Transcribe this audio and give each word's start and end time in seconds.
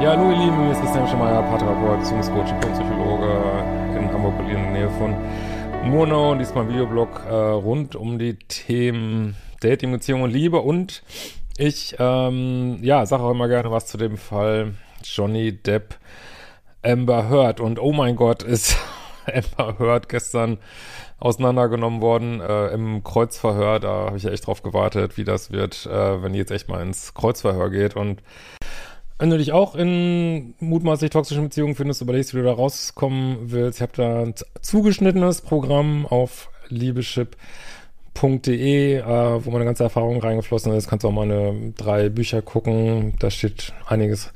Ja, 0.00 0.10
hallo 0.10 0.30
ihr 0.30 0.36
Lieben, 0.38 0.62
hier 0.62 0.70
ist 0.70 0.80
Christian 0.80 1.08
Schemeier, 1.08 1.42
Paartherapeut, 1.42 1.98
Beziehungscoach 1.98 2.52
und 2.52 2.60
Psychologe 2.60 3.32
in 3.98 4.12
Hamburg, 4.12 4.36
Berlin, 4.38 4.58
in 4.58 4.62
der 4.62 4.72
Nähe 4.72 4.90
von 4.90 5.16
Murnau. 5.90 6.30
Und 6.30 6.38
diesmal 6.38 6.64
ein 6.64 6.70
Videoblog 6.70 7.24
äh, 7.28 7.34
rund 7.34 7.96
um 7.96 8.16
die 8.16 8.38
Themen 8.38 9.34
Dating, 9.60 9.90
Beziehung 9.90 10.22
und 10.22 10.30
Liebe. 10.30 10.60
Und 10.60 11.02
ich, 11.56 11.96
ähm, 11.98 12.78
ja, 12.80 13.04
sage 13.06 13.24
auch 13.24 13.32
immer 13.32 13.48
gerne 13.48 13.72
was 13.72 13.86
zu 13.86 13.98
dem 13.98 14.18
Fall 14.18 14.74
Johnny 15.02 15.50
Depp, 15.50 15.96
Amber 16.84 17.28
Heard. 17.28 17.58
Und 17.58 17.80
oh 17.80 17.92
mein 17.92 18.14
Gott, 18.14 18.44
ist 18.44 18.78
Amber 19.26 19.80
Heard 19.80 20.08
gestern 20.08 20.58
auseinandergenommen 21.18 22.00
worden 22.00 22.40
äh, 22.40 22.68
im 22.68 23.02
Kreuzverhör, 23.02 23.80
da 23.80 24.06
habe 24.06 24.16
ich 24.16 24.22
ja 24.22 24.30
echt 24.30 24.46
drauf 24.46 24.62
gewartet, 24.62 25.16
wie 25.16 25.24
das 25.24 25.50
wird, 25.50 25.86
äh, 25.86 26.22
wenn 26.22 26.34
die 26.34 26.38
jetzt 26.38 26.52
echt 26.52 26.68
mal 26.68 26.80
ins 26.80 27.14
Kreuzverhör 27.14 27.70
geht. 27.70 27.96
Und 27.96 28.22
wenn 29.18 29.30
du 29.30 29.38
dich 29.38 29.52
auch 29.52 29.74
in 29.74 30.54
mutmaßlich 30.60 31.10
toxischen 31.10 31.44
Beziehungen 31.44 31.74
findest, 31.74 32.00
überlegst, 32.00 32.34
wie 32.34 32.38
du 32.38 32.44
da 32.44 32.52
rauskommen 32.52 33.50
willst. 33.50 33.78
Ich 33.78 33.82
habe 33.82 33.92
da 33.96 34.22
ein 34.22 34.34
zugeschnittenes 34.62 35.40
Programm 35.40 36.06
auf 36.06 36.50
liebeschip.de, 36.68 37.36
äh, 38.94 39.44
wo 39.44 39.50
meine 39.50 39.64
ganze 39.64 39.82
Erfahrung 39.82 40.20
reingeflossen 40.20 40.72
ist. 40.72 40.88
Kannst 40.88 41.04
auch 41.04 41.10
meine 41.10 41.72
drei 41.76 42.08
Bücher 42.10 42.42
gucken. 42.42 43.14
Da 43.18 43.30
steht 43.30 43.72
einiges 43.86 44.32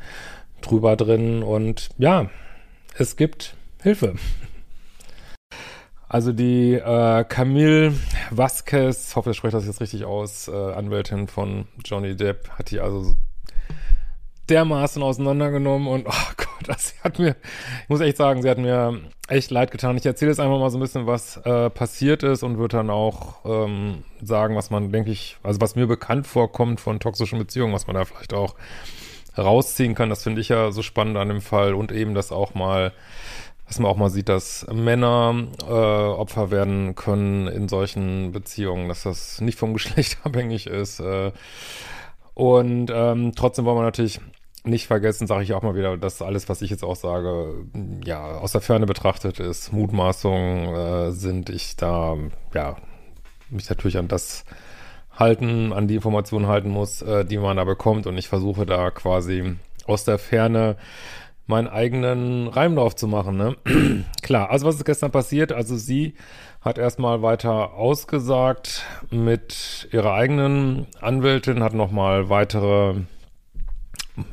drüber 0.63 0.97
drin. 0.97 1.45
Und 1.45 1.91
ja, 1.99 2.29
es 2.97 3.17
gibt 3.17 3.55
Hilfe. 3.83 4.17
Also 6.09 6.33
die 6.33 6.75
äh, 6.75 7.25
Camille 7.25 7.95
Vasquez, 8.31 9.15
hoffe, 9.17 9.31
ich 9.31 9.37
spreche 9.37 9.57
das 9.57 9.65
jetzt 9.65 9.81
richtig 9.81 10.05
aus, 10.05 10.49
äh, 10.49 10.53
Anwältin 10.53 11.27
von 11.27 11.69
Johnny 11.85 12.17
Depp, 12.17 12.51
hat 12.51 12.71
die 12.71 12.81
also 12.81 13.17
dermaßen 14.53 15.03
auseinandergenommen 15.03 15.89
und 15.89 16.07
oh 16.07 16.33
Gott, 16.37 16.69
das 16.69 16.95
hat 17.03 17.19
mir, 17.19 17.37
ich 17.83 17.89
muss 17.89 18.01
echt 18.01 18.19
sagen, 18.19 18.43
sie 18.43 18.51
hat 18.51 18.59
mir 18.59 19.01
echt 19.29 19.51
leid 19.51 19.71
getan. 19.71 19.97
Ich 19.97 20.05
erzähle 20.05 20.31
jetzt 20.31 20.41
einfach 20.41 20.59
mal 20.59 20.71
so 20.71 20.77
ein 20.77 20.83
bisschen, 20.83 21.07
was 21.07 21.39
äh, 21.39 21.71
passiert 21.71 22.23
ist 22.23 22.43
und 22.43 22.59
würde 22.59 22.77
dann 22.77 22.91
auch 22.91 23.45
ähm, 23.47 24.05
sagen, 24.21 24.55
was 24.55 24.71
man, 24.71 24.93
denke 24.93 25.11
ich, 25.11 25.39
also 25.43 25.61
was 25.63 25.75
mir 25.75 25.87
bekannt 25.87 26.27
vorkommt 26.27 26.81
von 26.81 27.01
toxischen 27.01 27.39
Beziehungen, 27.39 27.73
was 27.73 27.87
man 27.87 27.97
da 27.97 28.05
vielleicht 28.05 28.35
auch 28.35 28.55
rausziehen 29.39 29.95
kann. 29.95 30.11
Das 30.11 30.23
finde 30.23 30.43
ich 30.43 30.51
ja 30.51 30.71
so 30.71 30.83
spannend 30.83 31.17
an 31.17 31.29
dem 31.29 31.41
Fall 31.41 31.73
und 31.73 31.91
eben 31.91 32.15
das 32.15 32.31
auch 32.31 32.55
mal, 32.55 32.93
dass 33.67 33.79
man 33.79 33.91
auch 33.91 33.97
mal 33.97 34.11
sieht, 34.11 34.29
dass 34.29 34.67
Männer 34.71 35.47
äh, 35.67 35.73
Opfer 35.73 36.51
werden 36.51 36.95
können 36.95 37.47
in 37.47 37.69
solchen 37.69 38.33
Beziehungen, 38.33 38.89
dass 38.89 39.05
das 39.05 39.41
nicht 39.41 39.59
vom 39.59 39.73
Geschlecht 39.73 40.19
abhängig 40.25 40.67
ist. 40.67 41.01
Äh, 41.01 41.33
und 42.35 42.91
ähm, 42.93 43.33
trotzdem 43.35 43.65
wollen 43.65 43.79
wir 43.79 43.83
natürlich 43.83 44.21
nicht 44.65 44.87
vergessen, 44.87 45.27
sage 45.27 45.43
ich 45.43 45.55
auch 45.55 45.63
mal 45.63 45.75
wieder, 45.75 45.97
dass 45.97 46.23
alles, 46.23 46.49
was 46.49 46.63
ich 46.63 46.71
jetzt 46.71 46.85
auch 46.85 46.97
sage, 46.97 47.67
ja, 48.05 48.39
aus 48.39 48.53
der 48.53 48.61
Ferne 48.61 48.87
betrachtet 48.87 49.41
ist, 49.41 49.73
Mutmaßungen 49.73 50.75
äh, 50.75 51.13
sind, 51.13 51.51
ich 51.51 51.77
da, 51.77 52.17
ja, 52.55 52.77
mich 53.51 53.69
natürlich 53.69 53.99
an 53.99 54.09
das 54.09 54.45
halten, 55.13 55.73
an 55.73 55.89
die 55.89 55.97
Informationen 55.97 56.47
halten 56.47 56.71
muss, 56.71 57.03
äh, 57.03 57.25
die 57.25 57.39
man 57.39 57.57
da 57.57 57.65
bekommt 57.65 58.07
und 58.07 58.17
ich 58.17 58.29
versuche 58.29 58.65
da 58.65 58.91
quasi 58.91 59.57
aus 59.87 60.05
der 60.05 60.19
Ferne 60.19 60.77
meinen 61.47 61.69
eigenen 61.69 62.47
Reim 62.49 62.77
drauf 62.77 62.95
zu 62.95 63.09
machen, 63.09 63.37
ne? 63.37 63.57
Klar, 64.23 64.51
also 64.51 64.67
was 64.67 64.77
ist 64.77 64.85
gestern 64.85 65.11
passiert? 65.11 65.53
Also 65.53 65.77
sie 65.77 66.15
hat 66.61 66.79
erstmal 66.79 67.21
weiter 67.23 67.75
ausgesagt 67.75 68.85
mit 69.11 69.89
ihrer 69.91 70.15
eigenen 70.15 70.87
Anwältin, 71.01 71.65
hat 71.65 71.75
nochmal 71.75 72.29
weitere 72.29 72.95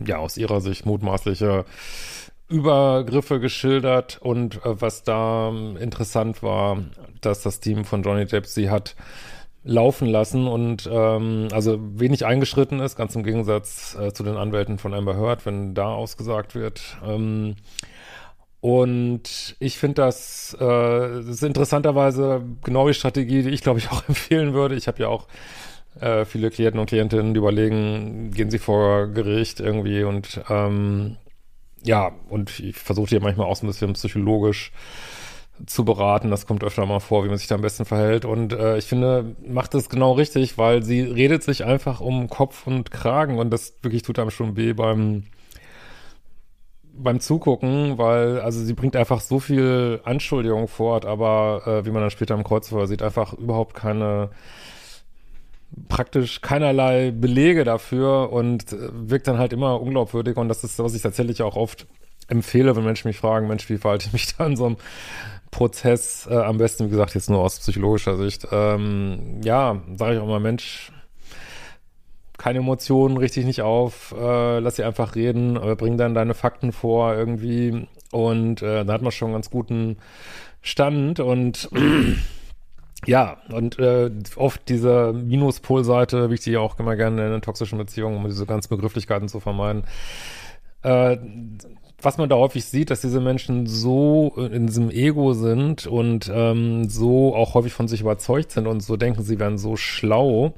ja, 0.05 0.17
aus 0.17 0.37
ihrer 0.37 0.61
Sicht 0.61 0.85
mutmaßliche 0.85 1.65
Übergriffe 2.47 3.39
geschildert 3.39 4.17
und 4.21 4.65
äh, 4.65 4.81
was 4.81 5.03
da 5.03 5.49
ähm, 5.49 5.77
interessant 5.77 6.41
war, 6.41 6.83
dass 7.21 7.43
das 7.43 7.59
Team 7.59 7.85
von 7.85 8.01
Johnny 8.01 8.25
Depp 8.25 8.47
sie 8.47 8.69
hat 8.69 8.95
laufen 9.63 10.07
lassen 10.07 10.47
und 10.47 10.89
ähm, 10.91 11.49
also 11.51 11.79
wenig 11.79 12.25
eingeschritten 12.25 12.79
ist, 12.79 12.95
ganz 12.95 13.15
im 13.15 13.23
Gegensatz 13.23 13.95
äh, 13.99 14.13
zu 14.13 14.23
den 14.23 14.35
Anwälten 14.35 14.79
von 14.79 14.93
Amber 14.93 15.15
Heard, 15.15 15.45
wenn 15.45 15.75
da 15.75 15.93
ausgesagt 15.93 16.55
wird. 16.55 16.97
Ähm, 17.05 17.55
und 18.61 19.55
ich 19.59 19.77
finde 19.77 20.01
das, 20.01 20.55
äh, 20.59 20.59
das 20.59 21.27
ist 21.27 21.43
interessanterweise 21.43 22.43
genau 22.63 22.87
die 22.87 22.93
Strategie, 22.93 23.43
die 23.43 23.49
ich 23.49 23.61
glaube 23.61 23.79
ich 23.79 23.91
auch 23.91 24.07
empfehlen 24.07 24.53
würde. 24.53 24.75
Ich 24.75 24.87
habe 24.87 24.99
ja 25.01 25.07
auch 25.07 25.27
äh, 25.99 26.25
viele 26.25 26.49
Klienten 26.49 26.79
und 26.79 26.87
Klientinnen, 26.87 27.33
die 27.33 27.39
überlegen, 27.39 28.31
gehen 28.31 28.51
sie 28.51 28.59
vor 28.59 29.07
Gericht 29.07 29.59
irgendwie 29.59 30.03
und 30.03 30.41
ähm, 30.49 31.17
ja, 31.83 32.11
und 32.29 32.59
ich 32.59 32.75
versuche 32.75 33.09
hier 33.09 33.21
manchmal 33.21 33.47
auch 33.47 33.55
so 33.55 33.65
ein 33.65 33.67
bisschen 33.67 33.93
psychologisch 33.93 34.71
zu 35.65 35.85
beraten. 35.85 36.31
Das 36.31 36.45
kommt 36.45 36.63
öfter 36.63 36.85
mal 36.85 36.99
vor, 36.99 37.23
wie 37.23 37.29
man 37.29 37.37
sich 37.37 37.47
da 37.47 37.55
am 37.55 37.61
besten 37.61 37.85
verhält. 37.85 38.25
Und 38.25 38.53
äh, 38.53 38.77
ich 38.77 38.85
finde, 38.85 39.35
macht 39.45 39.73
das 39.73 39.89
genau 39.89 40.13
richtig, 40.13 40.57
weil 40.57 40.83
sie 40.83 41.01
redet 41.01 41.43
sich 41.43 41.65
einfach 41.65 41.99
um 42.01 42.29
Kopf 42.29 42.67
und 42.67 42.91
Kragen 42.91 43.39
und 43.39 43.49
das 43.51 43.73
wirklich 43.81 44.03
tut 44.03 44.19
einem 44.19 44.31
schon 44.31 44.55
weh 44.55 44.73
beim 44.73 45.23
beim 47.01 47.21
Zugucken, 47.21 47.97
weil 47.97 48.41
also 48.41 48.61
sie 48.61 48.73
bringt 48.73 48.97
einfach 48.97 49.21
so 49.21 49.39
viel 49.39 50.01
Anschuldigung 50.03 50.67
fort, 50.67 51.05
aber 51.05 51.61
äh, 51.65 51.85
wie 51.85 51.91
man 51.91 52.01
dann 52.01 52.11
später 52.11 52.35
im 52.35 52.43
Kreuzverhör 52.43 52.87
sieht, 52.87 53.01
einfach 53.01 53.33
überhaupt 53.33 53.73
keine 53.73 54.31
praktisch 55.87 56.41
keinerlei 56.41 57.11
Belege 57.11 57.63
dafür 57.63 58.31
und 58.31 58.73
äh, 58.73 58.89
wirkt 58.91 59.27
dann 59.27 59.37
halt 59.37 59.53
immer 59.53 59.81
unglaubwürdig 59.81 60.37
und 60.37 60.49
das 60.49 60.63
ist, 60.63 60.79
was 60.79 60.95
ich 60.95 61.01
tatsächlich 61.01 61.41
auch 61.41 61.55
oft 61.55 61.87
empfehle, 62.27 62.75
wenn 62.75 62.83
Menschen 62.83 63.07
mich 63.07 63.17
fragen, 63.17 63.47
Mensch, 63.47 63.69
wie 63.69 63.77
verhalte 63.77 64.07
ich 64.07 64.13
mich 64.13 64.35
da 64.35 64.45
in 64.45 64.55
so 64.55 64.65
einem 64.65 64.77
Prozess, 65.51 66.27
äh, 66.29 66.35
am 66.35 66.57
besten, 66.57 66.85
wie 66.85 66.91
gesagt, 66.91 67.15
jetzt 67.15 67.29
nur 67.29 67.39
aus 67.39 67.59
psychologischer 67.59 68.17
Sicht, 68.17 68.47
ähm, 68.51 69.41
ja, 69.43 69.81
sage 69.95 70.15
ich 70.15 70.21
auch 70.21 70.27
mal, 70.27 70.39
Mensch, 70.39 70.91
keine 72.37 72.59
Emotionen, 72.59 73.17
richtig 73.17 73.45
nicht 73.45 73.61
auf, 73.61 74.13
äh, 74.17 74.59
lass 74.59 74.77
sie 74.77 74.83
einfach 74.83 75.15
reden, 75.15 75.55
äh, 75.55 75.75
bring 75.75 75.97
dann 75.97 76.13
deine 76.13 76.33
Fakten 76.33 76.71
vor 76.71 77.15
irgendwie 77.15 77.87
und 78.11 78.61
äh, 78.61 78.85
da 78.85 78.93
hat 78.93 79.01
man 79.01 79.11
schon 79.11 79.27
einen 79.27 79.35
ganz 79.35 79.49
guten 79.49 79.97
Stand 80.61 81.19
und 81.19 81.69
ja, 83.05 83.37
und 83.51 83.79
äh, 83.79 84.11
oft 84.35 84.67
diese 84.67 85.13
Minuspolseite, 85.13 86.29
wie 86.29 86.35
ich 86.35 86.41
die 86.41 86.57
auch 86.57 86.77
immer 86.79 86.95
gerne 86.95 87.33
in 87.33 87.41
toxischen 87.41 87.77
Beziehungen, 87.77 88.17
um 88.17 88.25
diese 88.25 88.45
ganzen 88.45 88.69
Begrifflichkeiten 88.69 89.29
zu 89.29 89.39
vermeiden. 89.39 89.83
Äh, 90.83 91.17
was 92.01 92.17
man 92.17 92.29
da 92.29 92.35
häufig 92.35 92.65
sieht, 92.65 92.91
dass 92.91 93.01
diese 93.01 93.19
Menschen 93.19 93.67
so 93.67 94.33
in 94.37 94.67
diesem 94.67 94.89
Ego 94.89 95.33
sind 95.33 95.85
und 95.85 96.31
ähm, 96.33 96.89
so 96.89 97.35
auch 97.35 97.53
häufig 97.53 97.73
von 97.73 97.87
sich 97.87 98.01
überzeugt 98.01 98.51
sind 98.51 98.67
und 98.67 98.81
so 98.81 98.95
denken, 98.95 99.23
sie 99.23 99.39
wären 99.39 99.57
so 99.57 99.75
schlau, 99.75 100.53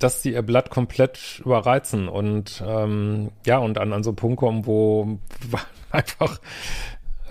dass 0.00 0.22
sie 0.22 0.32
ihr 0.32 0.42
Blatt 0.42 0.70
komplett 0.70 1.40
überreizen 1.44 2.08
und 2.08 2.62
ähm, 2.66 3.30
ja, 3.46 3.58
und 3.58 3.78
an, 3.78 3.92
an 3.92 4.02
so 4.02 4.10
einen 4.10 4.16
Punkt 4.16 4.38
kommen, 4.38 4.66
wo 4.66 5.18
einfach 5.90 6.40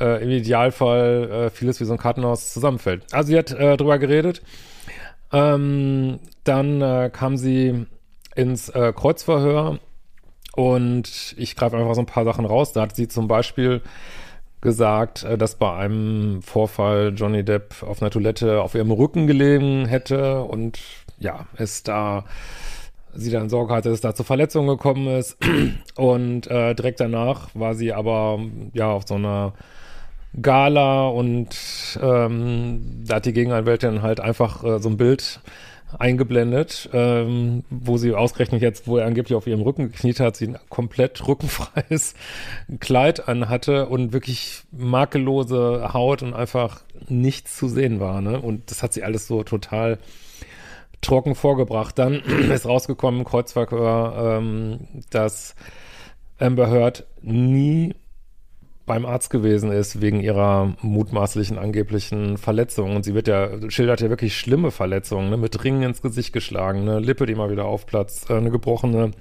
äh, 0.01 0.23
im 0.23 0.29
Idealfall 0.29 1.29
äh, 1.31 1.49
vieles 1.49 1.79
wie 1.79 1.85
so 1.85 1.93
ein 1.93 1.99
Kartenhaus 1.99 2.51
zusammenfällt. 2.51 3.05
Also 3.11 3.27
sie 3.27 3.37
hat 3.37 3.51
äh, 3.51 3.77
drüber 3.77 3.99
geredet. 3.99 4.41
Ähm, 5.31 6.19
dann 6.43 6.81
äh, 6.81 7.09
kam 7.13 7.37
sie 7.37 7.85
ins 8.35 8.69
äh, 8.69 8.91
Kreuzverhör 8.93 9.79
und 10.55 11.35
ich 11.37 11.55
greife 11.55 11.77
einfach 11.77 11.95
so 11.95 12.01
ein 12.01 12.07
paar 12.07 12.25
Sachen 12.25 12.45
raus. 12.45 12.73
Da 12.73 12.81
hat 12.81 12.95
sie 12.95 13.07
zum 13.07 13.27
Beispiel 13.27 13.81
gesagt, 14.59 15.23
äh, 15.23 15.37
dass 15.37 15.55
bei 15.55 15.73
einem 15.73 16.41
Vorfall 16.41 17.13
Johnny 17.15 17.45
Depp 17.45 17.83
auf 17.83 18.01
einer 18.01 18.11
Toilette 18.11 18.61
auf 18.61 18.75
ihrem 18.75 18.91
Rücken 18.91 19.27
gelegen 19.27 19.85
hätte 19.85 20.41
und 20.41 20.79
ja, 21.19 21.45
es 21.55 21.83
da 21.83 22.25
sie 23.13 23.31
dann 23.31 23.49
Sorge 23.49 23.73
hatte, 23.73 23.89
dass 23.89 23.95
es 23.95 24.01
da 24.01 24.15
zu 24.15 24.23
Verletzungen 24.23 24.67
gekommen 24.67 25.07
ist. 25.07 25.37
Und 25.95 26.47
äh, 26.47 26.73
direkt 26.75 26.99
danach 26.99 27.49
war 27.53 27.75
sie 27.75 27.93
aber 27.93 28.39
ja 28.73 28.89
auf 28.91 29.03
so 29.05 29.15
einer 29.15 29.53
Gala 30.39 31.07
und 31.07 31.49
ähm, 32.01 33.03
da 33.05 33.15
hat 33.15 33.25
die 33.25 33.33
Gegenanwältin 33.33 34.01
halt 34.01 34.19
einfach 34.19 34.63
äh, 34.63 34.79
so 34.79 34.89
ein 34.89 34.97
Bild 34.97 35.41
eingeblendet, 35.99 36.89
ähm, 36.93 37.63
wo 37.69 37.97
sie 37.97 38.13
ausgerechnet 38.13 38.61
jetzt, 38.61 38.87
wo 38.87 38.97
er 38.97 39.05
angeblich 39.05 39.35
auf 39.35 39.47
ihrem 39.47 39.61
Rücken 39.61 39.91
gekniet 39.91 40.19
hat, 40.19 40.37
sie 40.37 40.47
ein 40.47 40.59
komplett 40.69 41.27
rückenfreies 41.27 42.13
Kleid 42.79 43.27
anhatte 43.27 43.87
und 43.87 44.13
wirklich 44.13 44.63
makellose 44.71 45.89
Haut 45.93 46.23
und 46.23 46.33
einfach 46.33 46.83
nichts 47.09 47.57
zu 47.57 47.67
sehen 47.67 47.99
war. 47.99 48.21
Ne? 48.21 48.39
Und 48.39 48.71
das 48.71 48.83
hat 48.83 48.93
sie 48.93 49.03
alles 49.03 49.27
so 49.27 49.43
total 49.43 49.97
trocken 51.01 51.35
vorgebracht. 51.35 51.97
Dann 51.99 52.13
ist 52.51 52.65
rausgekommen 52.65 53.21
im 53.21 53.25
Kreuzverhör, 53.25 54.37
ähm, 54.39 54.87
dass 55.09 55.55
Amber 56.39 56.69
Heard 56.69 57.05
nie 57.21 57.95
beim 58.85 59.05
Arzt 59.05 59.29
gewesen 59.29 59.71
ist 59.71 60.01
wegen 60.01 60.21
ihrer 60.21 60.75
mutmaßlichen 60.81 61.57
angeblichen 61.57 62.37
Verletzung. 62.37 62.95
Und 62.95 63.03
sie 63.03 63.13
wird 63.13 63.27
ja, 63.27 63.49
schildert 63.69 64.01
ja 64.01 64.09
wirklich 64.09 64.37
schlimme 64.37 64.71
Verletzungen, 64.71 65.29
ne? 65.29 65.37
mit 65.37 65.63
Ringen 65.63 65.83
ins 65.83 66.01
Gesicht 66.01 66.33
geschlagen, 66.33 66.81
eine 66.81 66.99
Lippe, 66.99 67.25
die 67.25 67.35
mal 67.35 67.51
wieder 67.51 67.65
aufplatzt, 67.65 68.29
äh, 68.29 68.33
eine 68.35 68.51
gebrochene 68.51 69.11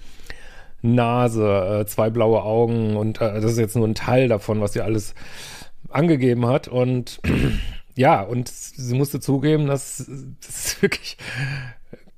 Nase, 0.82 1.80
äh, 1.82 1.86
zwei 1.86 2.10
blaue 2.10 2.42
Augen 2.42 2.96
und 2.96 3.20
äh, 3.20 3.40
das 3.40 3.52
ist 3.52 3.58
jetzt 3.58 3.76
nur 3.76 3.86
ein 3.86 3.94
Teil 3.94 4.28
davon, 4.28 4.60
was 4.60 4.72
sie 4.72 4.80
alles 4.80 5.14
angegeben 5.90 6.46
hat. 6.46 6.68
Und 6.68 7.20
ja, 7.94 8.22
und 8.22 8.48
sie 8.48 8.94
musste 8.94 9.20
zugeben, 9.20 9.66
dass 9.66 10.00
es 10.00 10.80
wirklich 10.80 11.18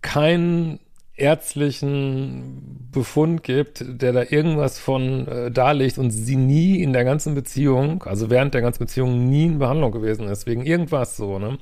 keinen 0.01 0.79
ärztlichen 1.23 2.89
Befund 2.93 3.43
gibt, 3.43 3.85
der 3.87 4.13
da 4.13 4.25
irgendwas 4.29 4.79
von 4.79 5.29
äh, 5.29 5.51
darlegt 5.51 5.97
und 5.97 6.11
sie 6.11 6.37
nie 6.37 6.83
in 6.83 6.93
der 6.93 7.05
ganzen 7.05 7.35
Beziehung, 7.35 8.03
also 8.03 8.29
während 8.29 8.55
der 8.55 8.61
ganzen 8.61 8.81
Beziehung 8.81 9.29
nie 9.31 9.47
in 9.47 9.59
Behandlung 9.59 9.93
gewesen 9.93 10.29
ist, 10.29 10.47
wegen 10.47 10.67
irgendwas 10.67 11.17
so, 11.17 11.39
ne? 11.39 11.59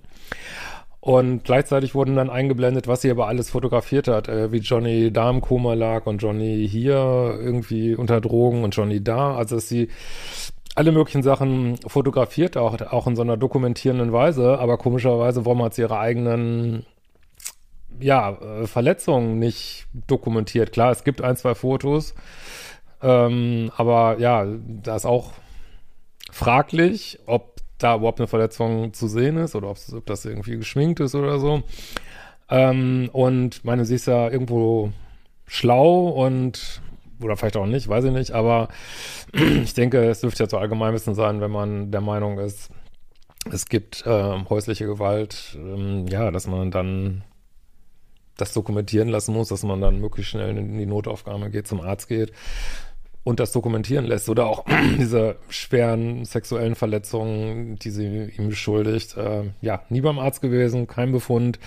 Und 1.02 1.44
gleichzeitig 1.44 1.94
wurden 1.94 2.16
dann 2.16 2.28
eingeblendet, 2.28 2.86
was 2.86 3.00
sie 3.00 3.10
aber 3.10 3.26
alles 3.26 3.48
fotografiert 3.50 4.08
hat, 4.08 4.28
äh, 4.28 4.52
wie 4.52 4.58
Johnny 4.58 5.10
da 5.12 5.30
im 5.30 5.40
Koma 5.40 5.74
lag 5.74 6.06
und 6.06 6.18
Johnny 6.18 6.66
hier 6.68 7.38
irgendwie 7.40 7.94
unter 7.94 8.20
Drogen 8.20 8.64
und 8.64 8.76
Johnny 8.76 9.02
da. 9.02 9.34
Also 9.34 9.56
dass 9.56 9.68
sie 9.68 9.88
alle 10.74 10.92
möglichen 10.92 11.22
Sachen 11.22 11.78
fotografiert, 11.86 12.56
auch, 12.56 12.80
auch 12.80 13.06
in 13.06 13.16
so 13.16 13.22
einer 13.22 13.36
dokumentierenden 13.36 14.12
Weise, 14.12 14.58
aber 14.58 14.78
komischerweise, 14.78 15.44
warum 15.44 15.62
hat 15.62 15.74
sie 15.74 15.82
ihre 15.82 15.98
eigenen 15.98 16.84
ja, 17.98 18.32
äh, 18.32 18.66
Verletzungen 18.66 19.38
nicht 19.38 19.86
dokumentiert. 20.06 20.72
Klar, 20.72 20.92
es 20.92 21.04
gibt 21.04 21.22
ein, 21.22 21.36
zwei 21.36 21.54
Fotos, 21.54 22.14
ähm, 23.02 23.70
aber 23.76 24.18
ja, 24.18 24.46
da 24.82 24.96
ist 24.96 25.06
auch 25.06 25.32
fraglich, 26.30 27.18
ob 27.26 27.60
da 27.78 27.96
überhaupt 27.96 28.20
eine 28.20 28.28
Verletzung 28.28 28.92
zu 28.92 29.08
sehen 29.08 29.36
ist 29.38 29.54
oder 29.54 29.70
ob 29.70 30.06
das 30.06 30.24
irgendwie 30.24 30.56
geschminkt 30.56 31.00
ist 31.00 31.14
oder 31.14 31.38
so. 31.38 31.62
Ähm, 32.48 33.08
und 33.12 33.64
meine, 33.64 33.84
sie 33.84 33.94
ist 33.94 34.06
ja 34.06 34.28
irgendwo 34.28 34.92
schlau 35.46 36.08
und 36.08 36.82
oder 37.22 37.36
vielleicht 37.36 37.56
auch 37.56 37.66
nicht, 37.66 37.88
weiß 37.88 38.04
ich 38.04 38.12
nicht, 38.12 38.30
aber 38.30 38.68
ich 39.32 39.74
denke, 39.74 40.02
es 40.08 40.20
dürfte 40.20 40.44
ja 40.44 40.48
zu 40.48 40.58
Allgemeinwissen 40.58 41.14
sein, 41.14 41.40
wenn 41.40 41.50
man 41.50 41.90
der 41.90 42.00
Meinung 42.00 42.38
ist, 42.38 42.70
es 43.50 43.66
gibt 43.66 44.04
äh, 44.06 44.44
häusliche 44.48 44.86
Gewalt, 44.86 45.56
ähm, 45.56 46.06
ja, 46.08 46.30
dass 46.30 46.46
man 46.46 46.70
dann 46.70 47.22
das 48.40 48.52
dokumentieren 48.52 49.08
lassen 49.08 49.34
muss, 49.34 49.48
dass 49.48 49.62
man 49.62 49.80
dann 49.80 50.00
möglichst 50.00 50.30
schnell 50.32 50.56
in 50.56 50.78
die 50.78 50.86
Notaufnahme 50.86 51.50
geht, 51.50 51.66
zum 51.66 51.80
Arzt 51.80 52.08
geht 52.08 52.32
und 53.24 53.40
das 53.40 53.52
dokumentieren 53.52 54.04
lässt. 54.04 54.28
Oder 54.28 54.46
auch 54.46 54.64
diese 54.98 55.36
schweren 55.48 56.24
sexuellen 56.24 56.74
Verletzungen, 56.74 57.78
die 57.78 57.90
sie 57.90 58.32
ihm 58.36 58.48
beschuldigt. 58.48 59.16
Äh, 59.16 59.44
ja, 59.60 59.82
nie 59.88 60.00
beim 60.00 60.18
Arzt 60.18 60.40
gewesen, 60.40 60.86
kein 60.86 61.12
Befund. 61.12 61.58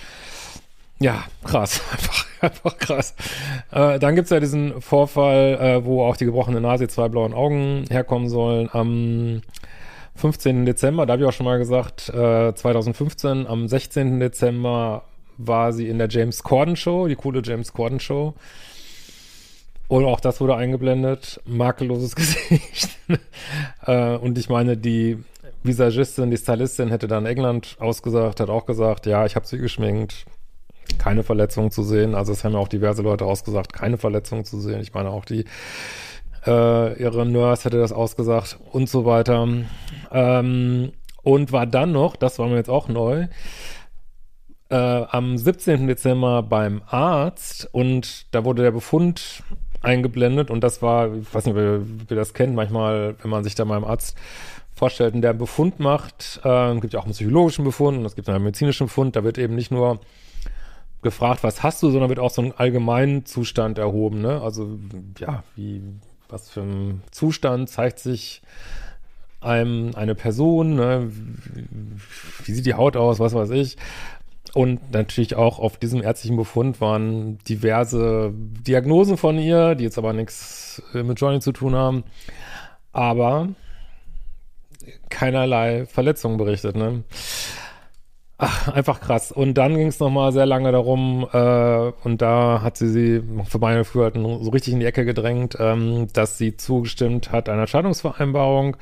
Ja, 1.00 1.24
krass, 1.42 1.80
einfach, 1.92 2.26
einfach 2.40 2.78
krass. 2.78 3.14
Äh, 3.72 3.98
dann 3.98 4.14
gibt's 4.14 4.30
ja 4.30 4.40
diesen 4.40 4.80
Vorfall, 4.80 5.58
äh, 5.60 5.84
wo 5.84 6.04
auch 6.04 6.16
die 6.16 6.24
gebrochene 6.24 6.60
Nase, 6.60 6.88
zwei 6.88 7.08
blauen 7.08 7.34
Augen 7.34 7.84
herkommen 7.90 8.28
sollen. 8.28 8.68
Am 8.72 9.42
15. 10.16 10.64
Dezember, 10.64 11.06
da 11.06 11.14
habe 11.14 11.22
ich 11.22 11.28
auch 11.28 11.32
schon 11.32 11.46
mal 11.46 11.58
gesagt, 11.58 12.08
äh, 12.10 12.54
2015, 12.54 13.46
am 13.46 13.66
16. 13.66 14.20
Dezember 14.20 15.02
war 15.36 15.72
sie 15.72 15.88
in 15.88 15.98
der 15.98 16.08
James 16.08 16.42
Corden 16.42 16.76
Show, 16.76 17.08
die 17.08 17.16
coole 17.16 17.42
James 17.44 17.72
Corden 17.72 18.00
Show. 18.00 18.34
Und 19.88 20.04
auch 20.04 20.20
das 20.20 20.40
wurde 20.40 20.56
eingeblendet. 20.56 21.40
Makelloses 21.44 22.14
Gesicht. 22.16 22.88
äh, 23.86 24.16
und 24.16 24.38
ich 24.38 24.48
meine, 24.48 24.76
die 24.76 25.18
Visagistin, 25.62 26.30
die 26.30 26.36
Stylistin 26.36 26.90
hätte 26.90 27.08
dann 27.08 27.26
England 27.26 27.76
ausgesagt, 27.80 28.40
hat 28.40 28.50
auch 28.50 28.66
gesagt, 28.66 29.06
ja, 29.06 29.24
ich 29.26 29.36
habe 29.36 29.46
sie 29.46 29.58
geschminkt, 29.58 30.26
keine 30.98 31.22
Verletzungen 31.22 31.70
zu 31.70 31.82
sehen. 31.82 32.14
Also 32.14 32.32
es 32.32 32.44
haben 32.44 32.52
ja 32.52 32.58
auch 32.58 32.68
diverse 32.68 33.02
Leute 33.02 33.24
ausgesagt, 33.24 33.72
keine 33.72 33.98
Verletzungen 33.98 34.44
zu 34.44 34.60
sehen. 34.60 34.80
Ich 34.80 34.94
meine 34.94 35.10
auch 35.10 35.24
die 35.24 35.44
äh, 36.46 37.00
ihre 37.00 37.24
Nurse 37.26 37.64
hätte 37.64 37.78
das 37.78 37.92
ausgesagt 37.92 38.58
und 38.72 38.88
so 38.88 39.04
weiter. 39.04 39.48
Ähm, 40.12 40.92
und 41.22 41.52
war 41.52 41.66
dann 41.66 41.92
noch, 41.92 42.16
das 42.16 42.38
war 42.38 42.48
mir 42.48 42.56
jetzt 42.56 42.70
auch 42.70 42.88
neu, 42.88 43.28
äh, 44.74 45.06
am 45.08 45.38
17. 45.38 45.86
Dezember 45.86 46.42
beim 46.42 46.82
Arzt 46.86 47.68
und 47.70 48.26
da 48.34 48.44
wurde 48.44 48.64
der 48.64 48.72
Befund 48.72 49.44
eingeblendet 49.82 50.50
und 50.50 50.64
das 50.64 50.82
war, 50.82 51.14
ich 51.14 51.32
weiß 51.32 51.46
nicht, 51.46 51.54
ob 51.54 52.10
ihr, 52.10 52.16
das 52.16 52.34
kennt, 52.34 52.56
manchmal, 52.56 53.14
wenn 53.22 53.30
man 53.30 53.44
sich 53.44 53.54
da 53.54 53.64
mal 53.64 53.76
im 53.76 53.84
Arzt 53.84 54.16
vorstellt 54.74 55.14
und 55.14 55.22
der 55.22 55.32
Befund 55.32 55.78
macht, 55.78 56.40
äh, 56.42 56.74
gibt 56.80 56.92
ja 56.92 56.98
auch 56.98 57.04
einen 57.04 57.12
psychologischen 57.12 57.64
Befund 57.64 57.98
und 57.98 58.04
es 58.04 58.16
gibt 58.16 58.28
einen 58.28 58.42
medizinischen 58.42 58.88
Befund, 58.88 59.14
da 59.14 59.22
wird 59.22 59.38
eben 59.38 59.54
nicht 59.54 59.70
nur 59.70 60.00
gefragt, 61.02 61.44
was 61.44 61.62
hast 61.62 61.80
du, 61.84 61.90
sondern 61.90 62.08
wird 62.08 62.18
auch 62.18 62.30
so 62.30 62.42
ein 62.42 62.52
allgemeinen 62.56 63.26
Zustand 63.26 63.78
erhoben, 63.78 64.22
ne? 64.22 64.40
Also, 64.42 64.76
ja, 65.18 65.44
wie, 65.54 65.82
was 66.28 66.50
für 66.50 66.62
ein 66.62 67.02
Zustand 67.12 67.68
zeigt 67.68 68.00
sich 68.00 68.42
einem 69.40 69.94
eine 69.94 70.14
Person, 70.14 70.74
ne? 70.74 71.12
wie 72.44 72.52
sieht 72.52 72.64
die 72.66 72.74
Haut 72.74 72.96
aus, 72.96 73.20
was 73.20 73.34
weiß 73.34 73.50
ich. 73.50 73.76
Und 74.54 74.92
natürlich 74.92 75.34
auch 75.34 75.58
auf 75.58 75.78
diesem 75.78 76.00
ärztlichen 76.00 76.36
Befund 76.36 76.80
waren 76.80 77.38
diverse 77.38 78.32
Diagnosen 78.34 79.16
von 79.16 79.38
ihr, 79.38 79.74
die 79.74 79.82
jetzt 79.84 79.98
aber 79.98 80.12
nichts 80.12 80.80
äh, 80.94 81.02
mit 81.02 81.20
Johnny 81.20 81.40
zu 81.40 81.50
tun 81.50 81.74
haben. 81.74 82.04
Aber 82.92 83.48
keinerlei 85.10 85.86
Verletzungen 85.86 86.36
berichtet, 86.36 86.76
ne? 86.76 87.02
Ach, 88.38 88.68
einfach 88.68 89.00
krass. 89.00 89.32
Und 89.32 89.54
dann 89.54 89.76
ging 89.76 89.86
es 89.88 90.00
nochmal 90.00 90.32
sehr 90.32 90.46
lange 90.46 90.70
darum, 90.72 91.26
äh, 91.32 91.92
und 92.02 92.20
da 92.20 92.62
hat 92.62 92.76
sie 92.76 92.88
sie 92.88 93.22
für 93.48 93.58
meine 93.58 93.78
Gefühl 93.78 94.04
halt 94.04 94.14
so 94.14 94.50
richtig 94.50 94.72
in 94.72 94.80
die 94.80 94.86
Ecke 94.86 95.04
gedrängt, 95.04 95.56
ähm, 95.60 96.08
dass 96.12 96.36
sie 96.38 96.56
zugestimmt 96.56 97.32
hat 97.32 97.48
einer 97.48 97.66
Scheidungsvereinbarung 97.66 98.76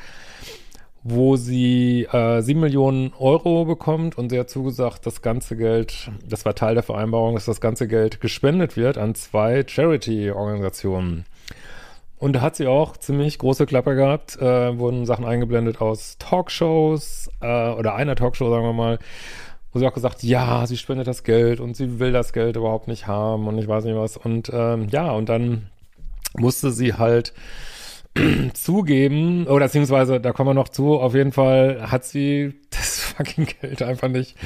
wo 1.05 1.37
sie 1.37 2.07
äh, 2.13 2.41
7 2.41 2.61
Millionen 2.61 3.13
Euro 3.19 3.65
bekommt 3.65 4.17
und 4.17 4.31
sie 4.31 4.39
hat 4.39 4.51
zugesagt, 4.51 5.05
das 5.05 5.21
ganze 5.21 5.57
Geld, 5.57 6.11
das 6.29 6.45
war 6.45 6.55
Teil 6.55 6.75
der 6.75 6.85
Vereinbarung, 6.85 7.35
dass 7.35 7.47
das 7.47 7.61
ganze 7.61 7.89
Geld 7.89 8.21
gespendet 8.21 8.77
wird 8.77 8.99
an 8.99 9.15
zwei 9.15 9.65
Charity-Organisationen. 9.67 11.25
Und 12.19 12.35
da 12.35 12.41
hat 12.41 12.55
sie 12.55 12.69
auch 12.69 12.97
ziemlich 12.97 13.39
große 13.39 13.67
Klappe 13.67 13.97
gehabt, 13.97 14.41
äh, 14.41 14.79
wurden 14.79 15.05
Sachen 15.07 15.25
eingeblendet 15.25 15.81
aus 15.81 16.19
Talkshows 16.19 17.29
äh, 17.41 17.71
oder 17.71 17.97
einer 17.97 18.15
Talkshow, 18.15 18.49
sagen 18.49 18.65
wir 18.65 18.73
mal, 18.73 19.01
wo 19.73 19.81
sie 19.81 19.87
auch 19.89 19.95
gesagt, 19.95 20.23
ja, 20.23 20.65
sie 20.67 20.77
spendet 20.77 21.09
das 21.09 21.25
Geld 21.25 21.59
und 21.59 21.77
sie 21.77 21.99
will 21.99 22.13
das 22.13 22.33
Geld 22.33 22.55
überhaupt 22.55 22.87
nicht 22.87 23.09
haben 23.09 23.49
und 23.49 23.59
ich 23.59 23.67
weiß 23.67 23.85
nicht 23.85 23.97
was. 23.97 24.17
Und 24.17 24.53
ähm, 24.55 24.87
ja, 24.91 25.11
und 25.11 25.29
dann 25.29 25.67
musste 26.37 26.71
sie 26.71 26.95
halt 26.95 27.33
zugeben, 28.54 29.47
oder 29.47 29.66
beziehungsweise, 29.66 30.21
da 30.21 30.33
kommen 30.33 30.50
wir 30.50 30.54
noch 30.54 30.69
zu, 30.69 31.00
auf 31.00 31.14
jeden 31.14 31.33
Fall 31.33 31.90
hat 31.90 32.04
sie 32.04 32.54
das 32.71 33.00
fucking 33.00 33.47
Geld 33.61 33.83
einfach 33.83 34.09
nicht 34.09 34.37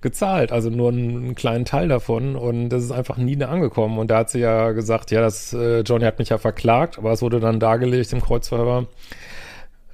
gezahlt, 0.00 0.50
also 0.50 0.70
nur 0.70 0.90
einen, 0.90 1.16
einen 1.16 1.34
kleinen 1.34 1.64
Teil 1.64 1.88
davon 1.88 2.36
und 2.36 2.70
das 2.70 2.82
ist 2.82 2.90
einfach 2.90 3.18
nie 3.18 3.42
angekommen. 3.42 3.98
Und 3.98 4.10
da 4.10 4.18
hat 4.18 4.30
sie 4.30 4.40
ja 4.40 4.72
gesagt, 4.72 5.10
ja, 5.10 5.20
das, 5.20 5.52
äh, 5.52 5.80
Johnny 5.80 6.04
hat 6.04 6.18
mich 6.18 6.30
ja 6.30 6.38
verklagt, 6.38 6.98
aber 6.98 7.12
es 7.12 7.22
wurde 7.22 7.38
dann 7.38 7.60
dargelegt 7.60 8.12
im 8.12 8.20
Kreuzverhör, 8.20 8.86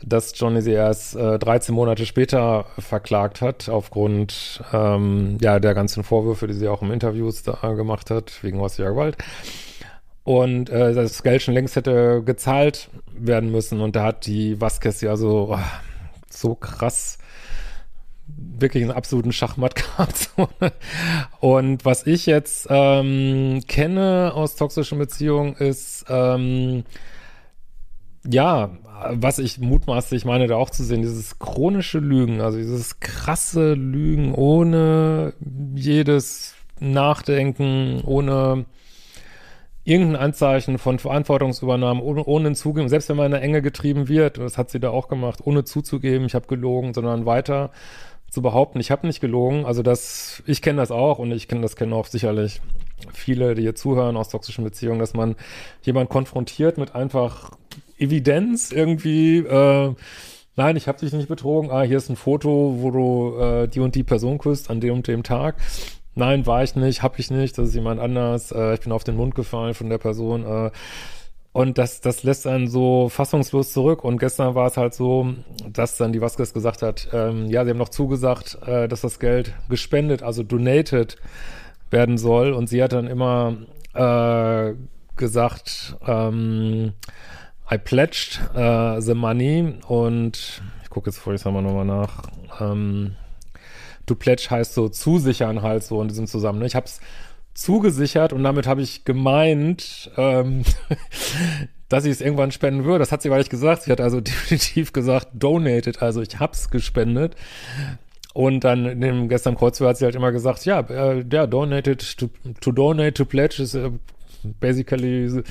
dass 0.02 0.32
Johnny 0.38 0.62
sie 0.62 0.72
erst 0.72 1.16
äh, 1.16 1.38
13 1.38 1.74
Monate 1.74 2.06
später 2.06 2.66
verklagt 2.78 3.40
hat, 3.40 3.68
aufgrund 3.68 4.62
ähm, 4.72 5.38
ja 5.40 5.58
der 5.58 5.74
ganzen 5.74 6.04
Vorwürfe, 6.04 6.46
die 6.46 6.54
sie 6.54 6.68
auch 6.68 6.82
im 6.82 6.92
Interviews 6.92 7.42
da 7.42 7.72
gemacht 7.74 8.10
hat, 8.10 8.42
wegen 8.42 8.60
häuslicher 8.60 8.90
Gewalt 8.90 9.16
und 10.28 10.68
äh, 10.68 10.92
das 10.92 11.22
Geld 11.22 11.40
schon 11.40 11.54
längst 11.54 11.74
hätte 11.74 12.22
gezahlt 12.22 12.90
werden 13.14 13.50
müssen 13.50 13.80
und 13.80 13.96
da 13.96 14.02
hat 14.02 14.26
die 14.26 14.60
Vasquez 14.60 15.00
ja 15.00 15.16
so 15.16 15.54
oh, 15.54 15.58
so 16.28 16.54
krass 16.54 17.16
wirklich 18.26 18.82
einen 18.82 18.92
absoluten 18.92 19.32
Schachmatt 19.32 19.74
gehabt. 19.96 20.28
und 21.40 21.86
was 21.86 22.06
ich 22.06 22.26
jetzt 22.26 22.66
ähm, 22.68 23.62
kenne 23.68 24.32
aus 24.34 24.56
toxischen 24.56 24.98
Beziehungen 24.98 25.54
ist, 25.54 26.04
ähm, 26.10 26.84
ja, 28.30 28.76
was 29.10 29.38
ich 29.38 29.58
mutmaßlich 29.58 30.26
meine, 30.26 30.46
da 30.46 30.56
auch 30.56 30.68
zu 30.68 30.84
sehen, 30.84 31.00
dieses 31.00 31.38
chronische 31.38 32.00
Lügen, 32.00 32.42
also 32.42 32.58
dieses 32.58 33.00
krasse 33.00 33.72
Lügen 33.72 34.34
ohne 34.34 35.32
jedes 35.74 36.54
Nachdenken, 36.80 38.02
ohne 38.04 38.66
irgendein 39.88 40.16
Anzeichen 40.16 40.76
von 40.76 40.98
Verantwortungsübernahme, 40.98 42.02
ohne, 42.02 42.24
ohne 42.24 42.52
zugeben, 42.52 42.88
selbst 42.88 43.08
wenn 43.08 43.16
man 43.16 43.26
in 43.26 43.32
der 43.32 43.42
Enge 43.42 43.62
getrieben 43.62 44.08
wird, 44.08 44.36
das 44.36 44.58
hat 44.58 44.70
sie 44.70 44.80
da 44.80 44.90
auch 44.90 45.08
gemacht, 45.08 45.40
ohne 45.44 45.64
zuzugeben, 45.64 46.26
ich 46.26 46.34
habe 46.34 46.46
gelogen, 46.46 46.92
sondern 46.92 47.24
weiter 47.24 47.70
zu 48.28 48.42
behaupten, 48.42 48.80
ich 48.80 48.90
habe 48.90 49.06
nicht 49.06 49.20
gelogen. 49.20 49.64
Also 49.64 49.82
das, 49.82 50.42
ich 50.46 50.60
kenne 50.60 50.82
das 50.82 50.90
auch 50.90 51.18
und 51.18 51.32
ich 51.32 51.48
kenne 51.48 51.62
das 51.62 51.74
kennen 51.74 51.94
auch 51.94 52.06
sicherlich 52.06 52.60
viele, 53.14 53.54
die 53.54 53.62
hier 53.62 53.74
zuhören 53.74 54.18
aus 54.18 54.28
toxischen 54.28 54.62
Beziehungen, 54.62 54.98
dass 54.98 55.14
man 55.14 55.36
jemand 55.82 56.10
konfrontiert 56.10 56.76
mit 56.76 56.94
einfach 56.94 57.52
Evidenz 57.96 58.70
irgendwie, 58.70 59.38
äh, 59.38 59.94
nein, 60.56 60.76
ich 60.76 60.86
habe 60.86 60.98
dich 60.98 61.14
nicht 61.14 61.28
betrogen, 61.28 61.70
ah, 61.70 61.82
hier 61.82 61.96
ist 61.96 62.10
ein 62.10 62.16
Foto, 62.16 62.76
wo 62.80 62.90
du 62.90 63.38
äh, 63.40 63.68
die 63.68 63.80
und 63.80 63.94
die 63.94 64.02
Person 64.02 64.36
küsst 64.36 64.68
an 64.68 64.80
dem 64.80 64.96
und 64.96 65.08
dem 65.08 65.22
Tag. 65.22 65.56
Nein, 66.18 66.46
war 66.46 66.64
ich 66.64 66.74
nicht, 66.74 67.04
habe 67.04 67.20
ich 67.20 67.30
nicht, 67.30 67.56
das 67.56 67.68
ist 67.68 67.74
jemand 67.76 68.00
anders, 68.00 68.50
äh, 68.50 68.74
ich 68.74 68.80
bin 68.80 68.90
auf 68.90 69.04
den 69.04 69.14
Mund 69.14 69.36
gefallen 69.36 69.74
von 69.74 69.88
der 69.88 69.98
Person. 69.98 70.44
Äh, 70.44 70.70
und 71.52 71.78
das, 71.78 72.00
das 72.00 72.24
lässt 72.24 72.44
einen 72.48 72.66
so 72.66 73.08
fassungslos 73.08 73.72
zurück. 73.72 74.02
Und 74.02 74.18
gestern 74.18 74.56
war 74.56 74.66
es 74.66 74.76
halt 74.76 74.94
so, 74.94 75.32
dass 75.72 75.96
dann 75.96 76.12
die 76.12 76.20
Vasquez 76.20 76.52
gesagt 76.52 76.82
hat, 76.82 77.08
ähm, 77.12 77.46
ja, 77.46 77.64
sie 77.64 77.70
haben 77.70 77.78
noch 77.78 77.88
zugesagt, 77.88 78.58
äh, 78.66 78.88
dass 78.88 79.02
das 79.02 79.20
Geld 79.20 79.54
gespendet, 79.68 80.24
also 80.24 80.42
donated 80.42 81.18
werden 81.90 82.18
soll. 82.18 82.52
Und 82.52 82.68
sie 82.68 82.82
hat 82.82 82.92
dann 82.92 83.06
immer 83.06 83.56
äh, 83.94 84.74
gesagt, 85.14 85.96
ähm, 86.04 86.94
I 87.70 87.78
pledged 87.78 88.40
uh, 88.56 89.00
the 89.00 89.14
money 89.14 89.74
und 89.86 90.62
ich 90.82 90.90
gucke 90.90 91.10
jetzt 91.10 91.18
vor, 91.18 91.32
ich 91.32 91.42
sag 91.42 91.52
mal 91.52 91.62
nochmal 91.62 91.84
nach. 91.84 92.24
Ähm, 92.60 93.14
to 94.08 94.14
pledge 94.14 94.48
heißt 94.50 94.74
so 94.74 94.88
zusichern 94.88 95.62
halt 95.62 95.84
so 95.84 96.02
in 96.02 96.08
diesem 96.08 96.26
Zusammenhang. 96.26 96.66
Ich 96.66 96.74
habe 96.74 96.86
es 96.86 97.00
zugesichert 97.54 98.32
und 98.32 98.44
damit 98.44 98.66
habe 98.66 98.82
ich 98.82 99.04
gemeint, 99.04 100.10
ähm, 100.16 100.62
dass 101.88 102.04
ich 102.04 102.12
es 102.12 102.20
irgendwann 102.20 102.52
spenden 102.52 102.84
würde. 102.84 103.00
Das 103.00 103.12
hat 103.12 103.22
sie 103.22 103.28
gar 103.28 103.38
nicht 103.38 103.50
gesagt. 103.50 103.82
Sie 103.82 103.92
hat 103.92 104.00
also 104.00 104.20
definitiv 104.20 104.92
gesagt, 104.92 105.28
donated, 105.34 106.02
also 106.02 106.22
ich 106.22 106.38
hab's 106.38 106.70
gespendet. 106.70 107.34
Und 108.34 108.62
dann 108.62 108.86
in 108.86 109.00
dem 109.00 109.28
gestern 109.28 109.56
Kreuzfeuer 109.56 109.88
hat 109.88 109.96
sie 109.96 110.04
halt 110.04 110.14
immer 110.14 110.30
gesagt, 110.30 110.64
ja, 110.64 110.80
äh, 110.80 111.24
ja, 111.32 111.46
donated 111.46 112.16
to, 112.18 112.28
to 112.60 112.70
donate 112.70 113.14
to 113.14 113.24
pledge 113.24 113.60
ist 113.60 113.74
äh, 113.74 113.90
basically 114.60 115.42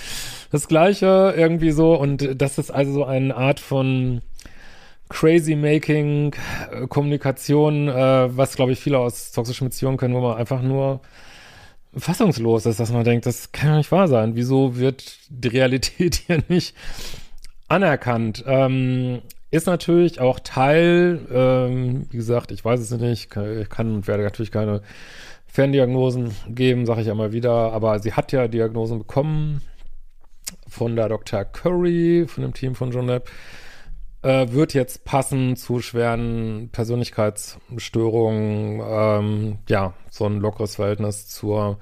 das 0.52 0.68
Gleiche 0.70 1.34
irgendwie 1.36 1.72
so. 1.72 1.96
Und 1.96 2.42
das 2.42 2.58
ist 2.58 2.72
also 2.72 2.94
so 2.94 3.06
eine 3.06 3.36
Art 3.36 3.60
von 3.60 4.22
Crazy 5.10 5.56
Making 5.56 6.36
äh, 6.72 6.88
Kommunikation, 6.88 7.88
äh, 7.88 8.38
was 8.38 8.56
glaube 8.56 8.74
ich 8.74 8.80
viele 8.80 9.00
aus 9.00 9.32
toxischen 9.32 9.68
Beziehungen 9.70 9.98
können, 9.98 10.14
wo 10.14 10.22
man 10.22 10.38
einfach 10.38 10.62
nur 10.62 11.02
fassungslos 11.96 12.66
ist, 12.66 12.80
dass 12.80 12.92
man 12.92 13.04
denkt, 13.04 13.26
das 13.26 13.52
kann 13.52 13.70
ja 13.70 13.78
nicht 13.78 13.92
wahr 13.92 14.08
sein. 14.08 14.36
Wieso 14.36 14.78
wird 14.78 15.18
die 15.30 15.48
Realität 15.48 16.16
hier 16.28 16.44
nicht 16.48 16.76
anerkannt? 17.68 18.44
Ähm, 18.48 19.22
ist 19.50 19.68
natürlich 19.68 20.20
auch 20.20 20.40
Teil, 20.40 21.26
ähm, 21.32 22.08
wie 22.12 22.18
gesagt, 22.18 22.52
ich 22.52 22.64
weiß 22.64 22.80
es 22.80 22.92
nicht, 22.92 23.36
ich 23.36 23.70
kann 23.70 23.96
und 23.96 24.08
werde 24.08 24.24
natürlich 24.24 24.52
keine 24.52 24.82
Ferndiagnosen 25.48 26.36
geben, 26.50 26.86
sage 26.86 27.02
ich 27.02 27.08
ja 27.08 27.16
mal 27.16 27.32
wieder, 27.32 27.72
aber 27.72 28.00
sie 28.00 28.14
hat 28.14 28.32
ja 28.34 28.48
Diagnosen 28.48 29.00
bekommen 29.00 29.62
von 30.68 30.96
der 30.96 31.10
Dr. 31.10 31.46
Curry, 31.46 32.26
von 32.28 32.44
dem 32.44 32.54
Team 32.54 32.76
von 32.76 32.92
John 32.92 33.08
Depp, 33.08 33.30
äh, 34.28 34.52
wird 34.52 34.74
jetzt 34.74 35.06
passen 35.06 35.56
zu 35.56 35.80
schweren 35.80 36.68
Persönlichkeitsstörungen, 36.74 38.82
ähm, 38.86 39.60
ja, 39.70 39.94
so 40.10 40.26
ein 40.26 40.40
lockeres 40.40 40.76
Verhältnis 40.76 41.30
zur 41.30 41.80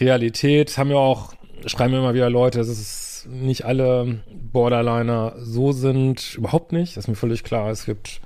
Realität. 0.00 0.76
Haben 0.76 0.90
ja 0.90 0.96
auch, 0.96 1.34
schreiben 1.66 1.92
mir 1.92 2.00
immer 2.00 2.14
wieder 2.14 2.30
Leute, 2.30 2.58
dass 2.58 2.66
es 2.66 3.28
nicht 3.30 3.64
alle 3.64 4.22
Borderliner 4.52 5.34
so 5.38 5.70
sind, 5.70 6.34
überhaupt 6.34 6.72
nicht, 6.72 6.96
das 6.96 7.04
ist 7.04 7.08
mir 7.08 7.14
völlig 7.14 7.44
klar. 7.44 7.70
Es 7.70 7.86
gibt 7.86 8.20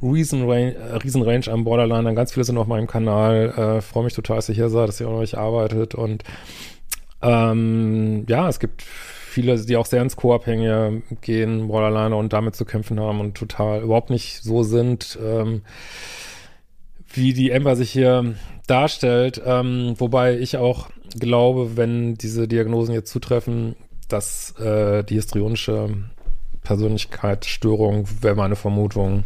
Riesenrange, 0.00 0.74
äh, 0.74 0.96
Riesenrange 0.96 1.48
am 1.48 1.64
Borderliner, 1.64 2.14
ganz 2.14 2.32
viele 2.32 2.44
sind 2.44 2.56
auf 2.56 2.66
meinem 2.66 2.86
Kanal, 2.86 3.50
äh, 3.50 3.82
freue 3.82 4.04
mich 4.04 4.14
total, 4.14 4.36
dass 4.36 4.48
ihr 4.48 4.54
hier 4.54 4.70
seid, 4.70 4.88
dass 4.88 5.00
ihr 5.00 5.08
auch 5.08 5.18
euch 5.18 5.36
arbeitet. 5.36 5.94
Und 5.94 6.24
ähm, 7.20 8.24
ja, 8.26 8.48
es 8.48 8.58
gibt 8.58 8.84
viele, 9.34 9.56
die 9.56 9.76
auch 9.76 9.86
sehr 9.86 10.00
ins 10.00 10.16
Co-Abhängige 10.16 11.02
gehen, 11.20 11.66
Borderliner 11.66 12.16
und 12.16 12.32
damit 12.32 12.54
zu 12.54 12.64
kämpfen 12.64 13.00
haben 13.00 13.20
und 13.20 13.36
total 13.36 13.82
überhaupt 13.82 14.10
nicht 14.10 14.42
so 14.42 14.62
sind, 14.62 15.18
ähm, 15.20 15.62
wie 17.12 17.32
die 17.32 17.50
Ember 17.50 17.74
sich 17.74 17.90
hier 17.90 18.34
darstellt. 18.68 19.42
Ähm, 19.44 19.94
wobei 19.98 20.38
ich 20.38 20.56
auch 20.56 20.88
glaube, 21.18 21.76
wenn 21.76 22.14
diese 22.14 22.46
Diagnosen 22.46 22.94
jetzt 22.94 23.10
zutreffen, 23.10 23.74
dass 24.08 24.52
äh, 24.60 25.02
die 25.02 25.14
histrionische 25.14 25.88
Persönlichkeitsstörung, 26.62 28.08
wäre 28.22 28.36
meine 28.36 28.56
Vermutung, 28.56 29.24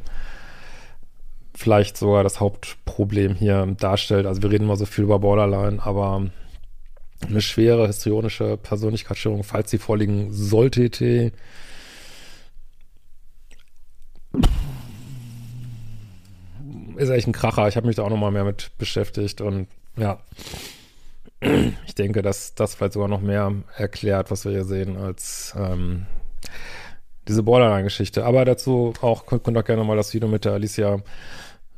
vielleicht 1.54 1.98
sogar 1.98 2.22
das 2.22 2.40
Hauptproblem 2.40 3.34
hier 3.34 3.66
darstellt. 3.78 4.24
Also 4.24 4.42
wir 4.42 4.50
reden 4.50 4.66
mal 4.66 4.76
so 4.76 4.86
viel 4.86 5.04
über 5.04 5.18
Borderline, 5.18 5.82
aber 5.82 6.30
eine 7.26 7.40
schwere 7.40 7.86
histrionische 7.86 8.56
Persönlichkeitsstörung, 8.56 9.44
falls 9.44 9.70
sie 9.70 9.78
vorliegen 9.78 10.32
sollte, 10.32 11.32
ist 16.96 17.10
echt 17.10 17.26
ein 17.26 17.32
Kracher. 17.32 17.68
Ich 17.68 17.76
habe 17.76 17.86
mich 17.86 17.96
da 17.96 18.02
auch 18.02 18.10
noch 18.10 18.16
mal 18.16 18.30
mehr 18.30 18.44
mit 18.44 18.70
beschäftigt 18.78 19.40
und 19.40 19.68
ja, 19.96 20.20
ich 21.40 21.94
denke, 21.94 22.22
dass 22.22 22.54
das 22.54 22.74
vielleicht 22.74 22.94
sogar 22.94 23.08
noch 23.08 23.20
mehr 23.20 23.52
erklärt, 23.76 24.30
was 24.30 24.44
wir 24.44 24.52
hier 24.52 24.64
sehen, 24.64 24.96
als 24.96 25.54
ähm, 25.56 26.06
diese 27.28 27.42
Borderline-Geschichte. 27.42 28.24
Aber 28.24 28.44
dazu 28.44 28.92
auch, 29.00 29.26
könnt, 29.26 29.44
könnt 29.44 29.58
auch 29.58 29.64
gerne 29.64 29.84
mal 29.84 29.96
das 29.96 30.14
Video 30.14 30.28
mit 30.28 30.44
der 30.44 30.52
Alicia 30.52 31.00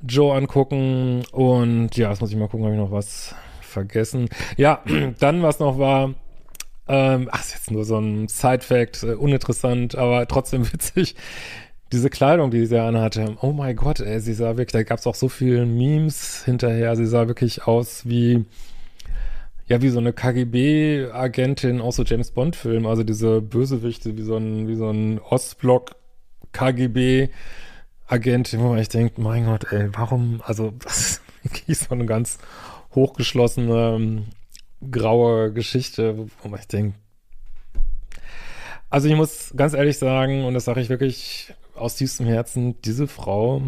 Joe 0.03 0.35
angucken 0.35 1.25
und 1.33 1.95
ja, 1.97 2.09
jetzt 2.09 2.21
muss 2.21 2.31
ich 2.31 2.37
mal 2.37 2.49
gucken, 2.49 2.65
habe 2.65 2.75
ich 2.75 2.81
noch 2.81 2.91
was 2.91 3.35
vergessen. 3.71 4.29
Ja, 4.57 4.83
dann, 5.19 5.43
was 5.43 5.59
noch 5.59 5.79
war, 5.79 6.15
ähm, 6.91 7.29
ach, 7.31 7.41
ist 7.41 7.55
jetzt 7.55 7.71
nur 7.71 7.85
so 7.85 7.99
ein 7.99 8.27
Side-Fact, 8.27 9.05
äh, 9.05 9.13
uninteressant, 9.15 9.95
aber 9.97 10.27
trotzdem 10.27 10.71
witzig. 10.73 11.15
Diese 11.93 12.11
Kleidung, 12.11 12.51
die 12.51 12.67
sie 12.67 12.81
anhatte, 12.81 13.37
oh 13.41 13.53
mein 13.53 13.77
Gott, 13.77 14.01
ey, 14.01 14.19
sie 14.21 14.35
sah 14.35 14.57
wirklich, 14.57 14.73
da 14.73 14.83
gab 14.83 14.99
es 14.99 15.07
auch 15.07 15.15
so 15.15 15.29
viele 15.29 15.67
Memes 15.67 16.45
hinterher, 16.45 16.97
sie 16.97 17.07
sah 17.07 17.29
wirklich 17.29 17.67
aus 17.67 18.07
wie, 18.07 18.45
ja, 19.69 19.81
wie 19.83 19.89
so 19.89 19.99
eine 20.01 20.13
KGB-Agentin 20.13 21.81
aus 21.81 21.95
so 21.97 22.03
James 22.03 22.33
Bond-Filmen, 22.33 22.87
also 22.87 23.05
diese 23.05 23.41
Bösewichte, 23.41 24.17
wie 24.17 24.23
so 24.23 24.37
ein, 24.37 24.67
wie 24.67 24.75
so 24.77 24.91
ein 24.91 25.21
Ostblock 25.21 25.97
KGB-Agentin, 26.53 27.31
wo 28.61 28.71
man 28.71 28.79
echt 28.79 28.95
denkt, 28.95 29.19
mein 29.19 29.47
Gott, 29.47 29.73
ey, 29.73 29.91
warum, 29.93 30.43
also, 30.45 30.73
das 30.79 31.21
ist 31.69 31.89
so 31.89 31.95
eine 31.95 32.07
ganz 32.07 32.39
hochgeschlossene 32.95 33.97
ähm, 33.97 34.25
graue 34.91 35.53
Geschichte, 35.53 36.27
wo 36.43 36.49
man 36.49 36.61
denkt, 36.73 36.97
also 38.91 39.09
ich 39.09 39.15
muss 39.15 39.53
ganz 39.57 39.73
ehrlich 39.73 39.99
sagen, 39.99 40.45
und 40.45 40.55
das 40.55 40.65
sage 40.65 40.81
ich 40.81 40.89
wirklich 40.89 41.55
aus 41.77 41.95
tiefstem 41.95 42.27
Herzen, 42.27 42.81
diese 42.83 43.07
Frau 43.07 43.63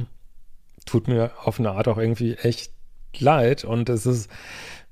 tut 0.84 1.06
mir 1.06 1.30
auf 1.44 1.60
eine 1.60 1.70
Art 1.70 1.86
auch 1.86 1.96
irgendwie 1.96 2.34
echt 2.34 2.72
leid. 3.18 3.64
Und 3.64 3.88
es 3.88 4.04
ist 4.04 4.28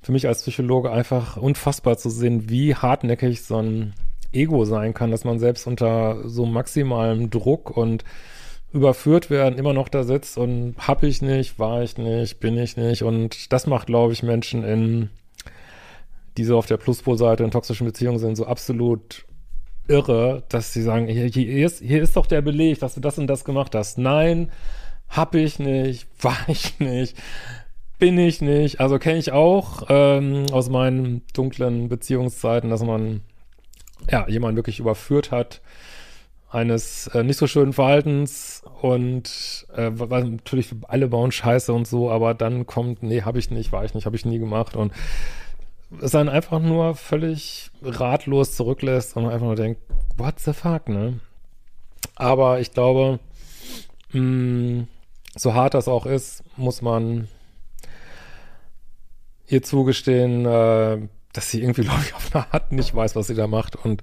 für 0.01 0.13
mich 0.13 0.29
als 0.29 0.43
Psychologe 0.43 0.93
einfach 0.93 1.37
unfassbar 1.37 1.99
zu 1.99 2.11
sehen, 2.11 2.49
wie 2.49 2.77
hartnäckig 2.77 3.43
so 3.43 3.57
ein 3.57 3.95
Ego 4.33 4.65
sein 4.65 4.95
kann, 4.95 5.11
dass 5.11 5.25
man 5.25 5.41
selbst 5.41 5.67
unter 5.67 6.29
so 6.29 6.47
maximalem 6.47 7.31
Druck 7.31 7.77
und 7.77 8.05
überführt 8.73 9.31
werden, 9.31 9.59
immer 9.59 9.73
noch 9.73 9.89
da 9.89 10.05
sitzt 10.05 10.39
und 10.39 10.77
hab 10.79 11.03
ich 11.03 11.23
nicht, 11.23 11.59
war 11.59 11.83
ich 11.83 11.99
nicht, 11.99 12.39
bin 12.39 12.57
ich 12.57 12.77
nicht. 12.77 13.03
Und 13.03 13.53
das 13.53 13.67
macht, 13.67 13.87
glaube 13.87 14.13
ich, 14.13 14.23
Menschen 14.23 14.63
in, 14.63 15.11
die 16.37 16.45
so 16.45 16.57
auf 16.57 16.67
der 16.67 16.77
Pluspol-Seite 16.77 17.43
in 17.43 17.51
toxischen 17.51 17.87
Beziehungen 17.87 18.19
sind, 18.19 18.37
so 18.37 18.47
absolut 18.47 19.25
irre, 19.89 20.45
dass 20.49 20.73
sie 20.73 20.83
sagen, 20.83 21.09
hier, 21.09 21.27
hier, 21.27 21.67
ist, 21.67 21.81
hier 21.81 22.01
ist 22.01 22.17
doch 22.17 22.27
der 22.27 22.43
Beleg, 22.43 22.79
dass 22.79 22.95
du 22.95 23.01
das 23.01 23.19
und 23.19 23.27
das 23.27 23.45
gemacht 23.45 23.75
hast. 23.75 23.99
Nein, 23.99 24.53
hab 25.09 25.35
ich 25.35 25.59
nicht, 25.59 26.07
war 26.23 26.39
ich 26.47 26.79
nicht, 26.79 27.17
bin 27.99 28.19
ich 28.19 28.41
nicht. 28.41 28.79
Also 28.79 29.01
kenne 29.01 29.19
ich 29.19 29.33
auch 29.33 29.83
ähm, 29.89 30.47
aus 30.53 30.69
meinen 30.69 31.23
dunklen 31.35 31.89
Beziehungszeiten, 31.89 32.71
dass 32.71 32.85
man 32.85 33.23
ja 34.09 34.29
jemanden 34.29 34.57
wirklich 34.57 34.79
überführt 34.79 35.33
hat 35.33 35.61
eines 36.51 37.07
äh, 37.09 37.23
nicht 37.23 37.37
so 37.37 37.47
schönen 37.47 37.73
Verhaltens 37.73 38.63
und 38.83 39.67
äh, 39.75 39.91
war 39.93 40.25
natürlich 40.25 40.75
alle 40.89 41.09
bauen 41.09 41.33
Scheiße 41.33 41.73
und 41.73 41.87
so, 41.87 42.11
aber 42.11 42.35
dann 42.35 42.67
kommt, 42.67 43.03
nee, 43.03 43.23
habe 43.23 43.39
ich 43.39 43.51
nicht, 43.51 43.73
war 43.73 43.85
ich 43.85 43.95
nicht, 43.95 44.07
habe 44.07 44.17
ich 44.17 44.25
nie 44.25 44.39
gemacht 44.39 44.75
und 44.77 44.93
es 46.01 46.11
dann 46.13 46.29
einfach 46.29 46.61
nur 46.61 46.95
völlig 46.95 47.71
ratlos 47.83 48.57
zurücklässt 48.57 49.17
und 49.17 49.27
einfach 49.27 49.47
nur 49.47 49.57
denkt, 49.57 49.81
what 50.17 50.39
the 50.41 50.53
fuck, 50.53 50.89
ne? 50.89 51.21
Aber 52.17 52.61
ich 52.61 52.73
glaube, 52.73 53.19
mh, 54.13 54.21
mm, 54.21 54.89
so 55.37 55.55
hart 55.55 55.75
das 55.75 55.89
auch 55.89 56.07
ist, 56.07 56.43
muss 56.57 56.83
man 56.83 57.29
ihr 59.47 59.63
zugestehen, 59.63 60.47
äh, 60.47 60.99
dass 61.33 61.51
sie 61.51 61.63
irgendwie, 61.63 61.83
glaube 61.85 62.03
ich, 62.05 62.15
auf 62.15 62.35
eine 62.35 62.53
Art 62.53 62.73
nicht 62.73 62.95
weiß, 62.95 63.17
was 63.17 63.27
sie 63.27 63.35
da 63.35 63.47
macht. 63.47 63.77
Und 63.77 64.03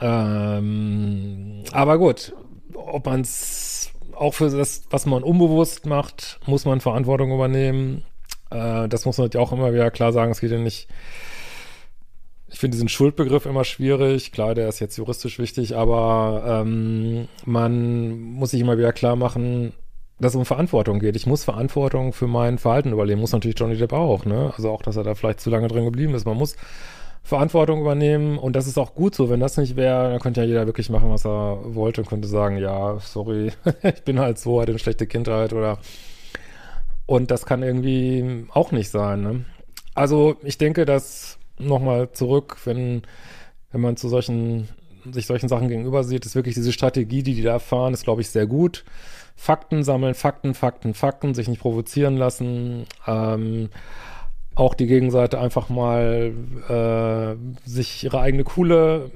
ähm, 0.00 1.64
aber 1.72 1.98
gut, 1.98 2.34
ob 2.74 3.06
man 3.06 3.22
es 3.22 3.90
auch 4.14 4.34
für 4.34 4.50
das, 4.50 4.82
was 4.90 5.06
man 5.06 5.22
unbewusst 5.22 5.86
macht, 5.86 6.40
muss 6.46 6.64
man 6.64 6.80
Verantwortung 6.80 7.32
übernehmen. 7.32 8.04
Äh, 8.50 8.88
das 8.88 9.04
muss 9.04 9.18
man 9.18 9.26
natürlich 9.26 9.46
auch 9.46 9.52
immer 9.52 9.72
wieder 9.72 9.90
klar 9.90 10.12
sagen. 10.12 10.30
Es 10.30 10.40
geht 10.40 10.50
ja 10.50 10.58
nicht. 10.58 10.88
Ich 12.50 12.58
finde 12.58 12.76
diesen 12.76 12.88
Schuldbegriff 12.88 13.46
immer 13.46 13.64
schwierig. 13.64 14.32
Klar, 14.32 14.54
der 14.54 14.68
ist 14.68 14.80
jetzt 14.80 14.96
juristisch 14.96 15.38
wichtig, 15.38 15.76
aber 15.76 16.62
ähm, 16.64 17.28
man 17.44 18.18
muss 18.18 18.52
sich 18.52 18.60
immer 18.60 18.78
wieder 18.78 18.92
klar 18.92 19.16
machen, 19.16 19.74
dass 20.18 20.32
es 20.32 20.36
um 20.36 20.46
Verantwortung 20.46 20.98
geht. 20.98 21.14
Ich 21.14 21.26
muss 21.26 21.44
Verantwortung 21.44 22.12
für 22.12 22.26
mein 22.26 22.58
Verhalten 22.58 22.92
übernehmen. 22.92 23.20
Muss 23.20 23.32
natürlich 23.32 23.58
Johnny 23.58 23.76
Depp 23.76 23.92
auch, 23.92 24.24
ne? 24.24 24.52
Also 24.56 24.70
auch, 24.70 24.82
dass 24.82 24.96
er 24.96 25.04
da 25.04 25.14
vielleicht 25.14 25.40
zu 25.40 25.50
lange 25.50 25.68
drin 25.68 25.84
geblieben 25.84 26.14
ist. 26.14 26.24
Man 26.24 26.38
muss 26.38 26.56
Verantwortung 27.22 27.80
übernehmen 27.80 28.38
und 28.38 28.54
das 28.56 28.66
ist 28.66 28.78
auch 28.78 28.94
gut 28.94 29.14
so. 29.14 29.28
Wenn 29.28 29.40
das 29.40 29.56
nicht 29.56 29.76
wäre, 29.76 30.10
dann 30.10 30.20
könnte 30.20 30.40
ja 30.40 30.46
jeder 30.46 30.66
wirklich 30.66 30.90
machen, 30.90 31.10
was 31.10 31.26
er 31.26 31.74
wollte 31.74 32.00
und 32.00 32.08
könnte 32.08 32.28
sagen, 32.28 32.56
ja, 32.56 32.98
sorry, 33.00 33.52
ich 33.82 34.02
bin 34.04 34.18
halt 34.18 34.38
so, 34.38 34.60
hatte 34.60 34.72
eine 34.72 34.78
schlechte 34.78 35.06
Kindheit 35.06 35.52
oder 35.52 35.78
und 37.06 37.30
das 37.30 37.46
kann 37.46 37.62
irgendwie 37.62 38.46
auch 38.52 38.70
nicht 38.70 38.90
sein. 38.90 39.22
Ne? 39.22 39.44
Also 39.94 40.36
ich 40.42 40.58
denke, 40.58 40.84
dass 40.84 41.38
nochmal 41.58 42.12
zurück, 42.12 42.58
wenn, 42.64 43.02
wenn 43.72 43.80
man 43.80 43.96
zu 43.96 44.08
solchen, 44.10 44.68
sich 45.10 45.26
solchen 45.26 45.48
Sachen 45.48 45.68
gegenüber 45.68 46.04
sieht, 46.04 46.26
ist 46.26 46.34
wirklich 46.34 46.54
diese 46.54 46.72
Strategie, 46.72 47.22
die 47.22 47.34
die 47.34 47.42
da 47.42 47.58
fahren, 47.58 47.94
ist, 47.94 48.04
glaube 48.04 48.20
ich, 48.20 48.28
sehr 48.28 48.46
gut. 48.46 48.84
Fakten 49.36 49.84
sammeln, 49.84 50.14
Fakten, 50.14 50.52
Fakten, 50.52 50.94
Fakten, 50.94 51.32
sich 51.32 51.48
nicht 51.48 51.60
provozieren 51.60 52.16
lassen, 52.16 52.84
ähm, 53.06 53.70
auch 54.58 54.74
die 54.74 54.86
Gegenseite 54.86 55.38
einfach 55.38 55.68
mal 55.68 56.32
äh, 56.68 57.68
sich 57.68 58.04
ihre 58.04 58.20
eigene 58.20 58.44
Kuhle 58.44 59.10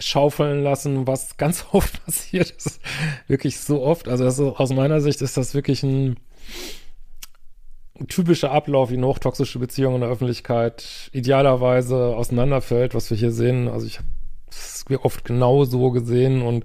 schaufeln 0.00 0.62
lassen, 0.62 1.06
was 1.06 1.36
ganz 1.36 1.66
oft 1.72 2.04
passiert 2.04 2.50
ist. 2.50 2.80
wirklich 3.28 3.60
so 3.60 3.82
oft. 3.82 4.08
Also 4.08 4.26
ist, 4.26 4.40
aus 4.40 4.70
meiner 4.70 5.00
Sicht 5.00 5.22
ist 5.22 5.36
das 5.36 5.54
wirklich 5.54 5.82
ein, 5.82 6.16
ein 7.98 8.08
typischer 8.08 8.50
Ablauf, 8.50 8.90
wie 8.90 8.96
eine 8.96 9.06
hochtoxische 9.06 9.58
Beziehung 9.58 9.94
in 9.94 10.00
der 10.00 10.10
Öffentlichkeit 10.10 11.10
idealerweise 11.12 12.16
auseinanderfällt, 12.16 12.94
was 12.94 13.10
wir 13.10 13.16
hier 13.16 13.30
sehen. 13.30 13.68
Also 13.68 13.86
ich 13.86 13.98
habe 13.98 14.08
es 14.50 14.84
oft 15.02 15.24
genau 15.24 15.64
so 15.64 15.90
gesehen 15.90 16.42
und 16.42 16.64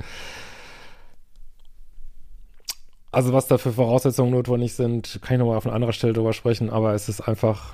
also 3.12 3.34
was 3.34 3.48
da 3.48 3.58
für 3.58 3.74
Voraussetzungen 3.74 4.32
notwendig 4.32 4.74
sind, 4.74 5.20
kann 5.22 5.36
ich 5.36 5.40
nochmal 5.40 5.58
auf 5.58 5.66
einer 5.66 5.74
anderen 5.74 5.94
Stelle 5.94 6.14
drüber 6.14 6.34
sprechen, 6.34 6.70
aber 6.70 6.94
es 6.94 7.10
ist 7.10 7.22
einfach, 7.22 7.74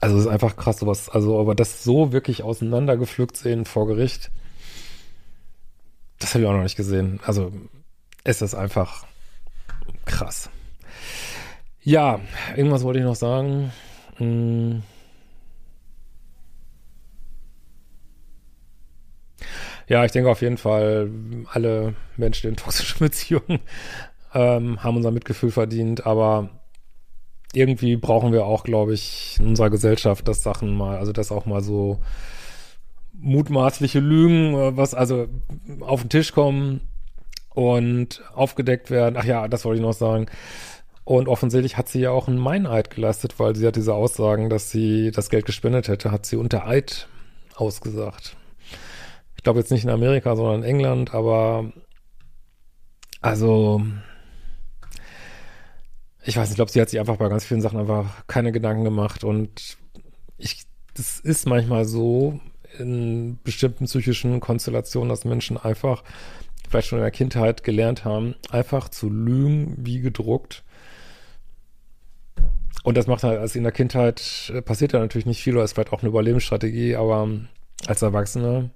also 0.00 0.18
ist 0.18 0.26
einfach 0.26 0.56
krass, 0.56 0.78
sowas, 0.78 1.08
also 1.08 1.40
aber 1.40 1.54
das 1.54 1.82
so 1.84 2.12
wirklich 2.12 2.42
auseinandergepflückt 2.42 3.36
sehen 3.36 3.64
vor 3.64 3.86
Gericht, 3.86 4.30
das 6.18 6.34
habe 6.34 6.44
ich 6.44 6.48
auch 6.48 6.54
noch 6.54 6.62
nicht 6.62 6.76
gesehen. 6.76 7.20
Also 7.24 7.52
es 8.24 8.42
ist 8.42 8.54
einfach 8.54 9.06
krass. 10.04 10.50
Ja, 11.82 12.20
irgendwas 12.56 12.82
wollte 12.82 12.98
ich 12.98 13.04
noch 13.04 13.14
sagen. 13.14 13.72
Hm. 14.16 14.82
Ja, 19.88 20.04
ich 20.04 20.10
denke 20.10 20.30
auf 20.30 20.42
jeden 20.42 20.56
Fall, 20.56 21.10
alle 21.52 21.94
Menschen 22.16 22.50
in 22.50 22.56
toxischen 22.56 22.98
Beziehungen 23.06 23.60
ähm, 24.34 24.82
haben 24.82 24.96
unser 24.96 25.12
Mitgefühl 25.12 25.52
verdient, 25.52 26.06
aber 26.06 26.50
irgendwie 27.52 27.96
brauchen 27.96 28.32
wir 28.32 28.44
auch, 28.44 28.64
glaube 28.64 28.94
ich, 28.94 29.36
in 29.38 29.48
unserer 29.48 29.70
Gesellschaft, 29.70 30.28
dass 30.28 30.42
Sachen 30.42 30.76
mal, 30.76 30.98
also 30.98 31.12
dass 31.12 31.32
auch 31.32 31.46
mal 31.46 31.62
so 31.62 31.98
mutmaßliche 33.12 34.00
Lügen, 34.00 34.54
äh, 34.54 34.76
was 34.76 34.94
also 34.94 35.26
auf 35.80 36.02
den 36.02 36.10
Tisch 36.10 36.32
kommen 36.32 36.80
und 37.54 38.22
aufgedeckt 38.34 38.90
werden. 38.90 39.16
Ach 39.18 39.24
ja, 39.24 39.48
das 39.48 39.64
wollte 39.64 39.80
ich 39.80 39.86
noch 39.86 39.94
sagen. 39.94 40.26
Und 41.04 41.28
offensichtlich 41.28 41.76
hat 41.76 41.88
sie 41.88 42.00
ja 42.00 42.10
auch 42.10 42.28
einen 42.28 42.38
Meineid 42.38 42.90
geleistet, 42.90 43.38
weil 43.38 43.54
sie 43.54 43.66
hat 43.66 43.76
diese 43.76 43.94
Aussagen, 43.94 44.50
dass 44.50 44.70
sie 44.70 45.12
das 45.12 45.30
Geld 45.30 45.46
gespendet 45.46 45.88
hätte, 45.88 46.10
hat 46.10 46.26
sie 46.26 46.36
unter 46.36 46.66
Eid 46.66 47.08
ausgesagt 47.54 48.36
glaube 49.46 49.60
jetzt 49.60 49.70
nicht 49.70 49.84
in 49.84 49.90
Amerika, 49.90 50.34
sondern 50.34 50.64
in 50.64 50.68
England, 50.68 51.14
aber 51.14 51.70
also 53.20 53.80
ich 56.26 56.36
weiß 56.36 56.48
nicht, 56.48 56.52
ich 56.52 56.56
glaube, 56.56 56.72
sie 56.72 56.80
hat 56.80 56.90
sich 56.90 56.98
einfach 56.98 57.16
bei 57.16 57.28
ganz 57.28 57.44
vielen 57.44 57.62
Sachen 57.62 57.78
einfach 57.78 58.26
keine 58.26 58.50
Gedanken 58.50 58.82
gemacht 58.82 59.22
und 59.22 59.78
ich, 60.38 60.64
das 60.94 61.20
ist 61.20 61.46
manchmal 61.46 61.84
so 61.84 62.40
in 62.78 63.38
bestimmten 63.44 63.84
psychischen 63.86 64.40
Konstellationen, 64.40 65.08
dass 65.08 65.24
Menschen 65.24 65.56
einfach 65.56 66.02
vielleicht 66.68 66.88
schon 66.88 66.98
in 66.98 67.04
der 67.04 67.12
Kindheit 67.12 67.62
gelernt 67.62 68.04
haben, 68.04 68.34
einfach 68.50 68.88
zu 68.88 69.08
lügen 69.08 69.76
wie 69.78 70.00
gedruckt. 70.00 70.64
Und 72.82 72.96
das 72.96 73.06
macht 73.06 73.22
halt, 73.22 73.38
also 73.38 73.56
in 73.56 73.62
der 73.62 73.72
Kindheit 73.72 74.52
passiert 74.64 74.94
da 74.94 74.98
natürlich 74.98 75.26
nicht 75.26 75.42
viel, 75.42 75.54
oder 75.54 75.64
ist 75.64 75.74
vielleicht 75.74 75.92
auch 75.92 76.00
eine 76.00 76.08
Überlebensstrategie, 76.08 76.96
aber 76.96 77.28
als 77.86 78.02
Erwachsener 78.02 78.70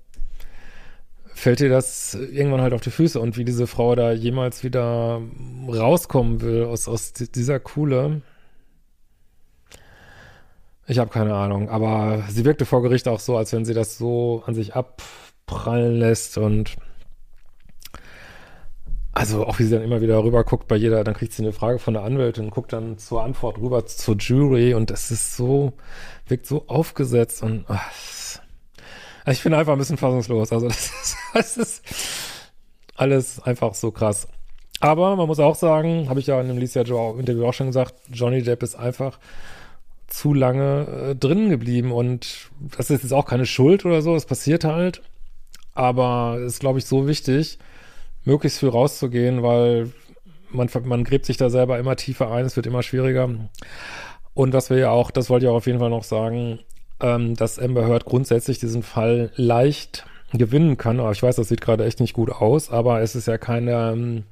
fällt 1.40 1.60
dir 1.60 1.68
das 1.68 2.14
irgendwann 2.14 2.60
halt 2.60 2.74
auf 2.74 2.80
die 2.80 2.90
Füße 2.90 3.18
und 3.18 3.36
wie 3.36 3.44
diese 3.44 3.66
Frau 3.66 3.94
da 3.94 4.12
jemals 4.12 4.62
wieder 4.62 5.20
rauskommen 5.68 6.42
will 6.42 6.64
aus, 6.64 6.86
aus 6.88 7.12
dieser 7.12 7.60
Kuhle. 7.60 8.22
Ich 10.86 10.98
habe 10.98 11.10
keine 11.10 11.34
Ahnung, 11.34 11.70
aber 11.70 12.24
sie 12.28 12.44
wirkte 12.44 12.66
vor 12.66 12.82
Gericht 12.82 13.08
auch 13.08 13.20
so, 13.20 13.36
als 13.36 13.52
wenn 13.52 13.64
sie 13.64 13.74
das 13.74 13.96
so 13.96 14.42
an 14.46 14.54
sich 14.54 14.74
abprallen 14.74 15.98
lässt 15.98 16.36
und 16.36 16.76
also 19.12 19.44
auch 19.46 19.58
wie 19.58 19.64
sie 19.64 19.74
dann 19.74 19.82
immer 19.82 20.00
wieder 20.00 20.22
rüber 20.22 20.44
guckt 20.44 20.68
bei 20.68 20.76
jeder, 20.76 21.02
dann 21.04 21.14
kriegt 21.14 21.32
sie 21.32 21.42
eine 21.42 21.52
Frage 21.52 21.78
von 21.78 21.94
der 21.94 22.04
Anwältin 22.04 22.50
guckt 22.50 22.72
dann 22.72 22.98
zur 22.98 23.22
Antwort 23.22 23.58
rüber 23.58 23.86
zur 23.86 24.16
Jury 24.16 24.74
und 24.74 24.90
das 24.90 25.10
ist 25.10 25.36
so, 25.36 25.72
wirkt 26.26 26.46
so 26.46 26.68
aufgesetzt 26.68 27.42
und 27.42 27.64
ach, 27.68 27.90
ich 29.30 29.42
bin 29.42 29.54
einfach 29.54 29.72
ein 29.72 29.78
bisschen 29.78 29.96
fassungslos. 29.96 30.52
Also 30.52 30.68
das 30.68 30.86
ist, 30.86 31.16
das 31.34 31.56
ist 31.56 31.82
alles 32.96 33.40
einfach 33.42 33.74
so 33.74 33.90
krass. 33.90 34.28
Aber 34.80 35.14
man 35.16 35.26
muss 35.26 35.40
auch 35.40 35.56
sagen, 35.56 36.08
habe 36.08 36.20
ich 36.20 36.26
ja 36.26 36.40
in 36.40 36.48
dem 36.48 36.58
Lisa 36.58 36.82
Joe 36.82 37.18
Interview 37.18 37.46
auch 37.46 37.52
schon 37.52 37.66
gesagt, 37.66 37.94
Johnny 38.10 38.42
Depp 38.42 38.62
ist 38.62 38.76
einfach 38.76 39.18
zu 40.06 40.34
lange 40.34 41.10
äh, 41.10 41.14
drin 41.14 41.50
geblieben 41.50 41.92
und 41.92 42.50
das 42.76 42.90
ist 42.90 43.02
jetzt 43.02 43.12
auch 43.12 43.26
keine 43.26 43.46
Schuld 43.46 43.84
oder 43.84 44.02
so, 44.02 44.16
es 44.16 44.26
passiert 44.26 44.64
halt. 44.64 45.02
Aber 45.72 46.38
es 46.40 46.54
ist, 46.54 46.60
glaube 46.60 46.78
ich, 46.78 46.84
so 46.84 47.06
wichtig, 47.06 47.58
möglichst 48.24 48.58
viel 48.58 48.70
rauszugehen, 48.70 49.42
weil 49.42 49.92
man, 50.50 50.68
man 50.84 51.04
gräbt 51.04 51.26
sich 51.26 51.36
da 51.36 51.48
selber 51.48 51.78
immer 51.78 51.96
tiefer 51.96 52.30
ein, 52.30 52.44
es 52.44 52.56
wird 52.56 52.66
immer 52.66 52.82
schwieriger. 52.82 53.30
Und 54.34 54.52
was 54.52 54.70
wir 54.70 54.78
ja 54.78 54.90
auch, 54.90 55.10
das 55.10 55.30
wollte 55.30 55.46
ich 55.46 55.50
auch 55.50 55.56
auf 55.56 55.66
jeden 55.66 55.78
Fall 55.78 55.90
noch 55.90 56.04
sagen, 56.04 56.60
ähm, 57.00 57.34
dass 57.34 57.58
Amber 57.58 57.86
Heard 57.86 58.04
grundsätzlich 58.04 58.58
diesen 58.58 58.82
Fall 58.82 59.30
leicht 59.36 60.06
gewinnen 60.32 60.76
kann. 60.76 61.00
Aber 61.00 61.12
ich 61.12 61.22
weiß, 61.22 61.36
das 61.36 61.48
sieht 61.48 61.60
gerade 61.60 61.84
echt 61.84 62.00
nicht 62.00 62.12
gut 62.12 62.30
aus, 62.30 62.70
aber 62.70 63.00
es 63.00 63.14
ist 63.14 63.26
ja 63.26 63.38
keine 63.38 63.92
ähm, 63.92 64.24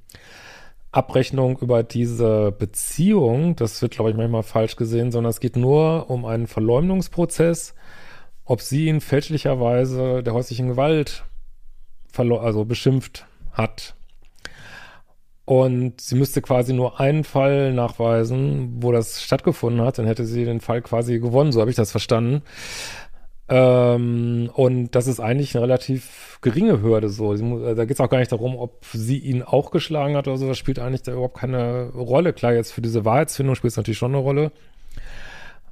Abrechnung 0.92 1.58
über 1.58 1.82
diese 1.82 2.52
Beziehung. 2.52 3.56
Das 3.56 3.80
wird, 3.82 3.92
glaube 3.92 4.10
ich, 4.10 4.16
manchmal 4.16 4.42
falsch 4.42 4.76
gesehen, 4.76 5.12
sondern 5.12 5.30
es 5.30 5.40
geht 5.40 5.56
nur 5.56 6.10
um 6.10 6.24
einen 6.24 6.46
Verleumdungsprozess, 6.46 7.74
ob 8.44 8.60
sie 8.60 8.86
ihn 8.86 9.00
fälschlicherweise 9.00 10.22
der 10.22 10.34
häuslichen 10.34 10.68
Gewalt 10.68 11.24
also 12.16 12.64
beschimpft 12.64 13.26
hat. 13.52 13.94
Und 15.48 16.02
sie 16.02 16.14
müsste 16.14 16.42
quasi 16.42 16.74
nur 16.74 17.00
einen 17.00 17.24
Fall 17.24 17.72
nachweisen, 17.72 18.82
wo 18.82 18.92
das 18.92 19.22
stattgefunden 19.22 19.80
hat, 19.80 19.96
dann 19.96 20.04
hätte 20.04 20.26
sie 20.26 20.44
den 20.44 20.60
Fall 20.60 20.82
quasi 20.82 21.20
gewonnen, 21.20 21.52
so 21.52 21.60
habe 21.62 21.70
ich 21.70 21.76
das 21.76 21.90
verstanden. 21.90 22.42
Ähm, 23.48 24.50
und 24.52 24.90
das 24.90 25.06
ist 25.06 25.20
eigentlich 25.20 25.56
eine 25.56 25.62
relativ 25.62 26.38
geringe 26.42 26.82
Hürde 26.82 27.08
so. 27.08 27.32
Muss, 27.32 27.76
da 27.76 27.86
geht 27.86 27.94
es 27.94 28.00
auch 28.00 28.10
gar 28.10 28.18
nicht 28.18 28.30
darum, 28.30 28.58
ob 28.58 28.84
sie 28.92 29.16
ihn 29.16 29.42
auch 29.42 29.70
geschlagen 29.70 30.18
hat 30.18 30.28
oder 30.28 30.36
so. 30.36 30.46
Das 30.46 30.58
spielt 30.58 30.78
eigentlich 30.78 31.00
da 31.00 31.12
überhaupt 31.12 31.38
keine 31.38 31.92
Rolle. 31.94 32.34
Klar, 32.34 32.52
jetzt 32.52 32.72
für 32.72 32.82
diese 32.82 33.06
Wahrheitsfindung 33.06 33.54
spielt 33.54 33.70
es 33.70 33.78
natürlich 33.78 33.96
schon 33.96 34.12
eine 34.12 34.22
Rolle. 34.22 34.52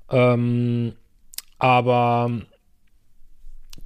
Ähm, 0.09 0.95
aber 1.59 2.31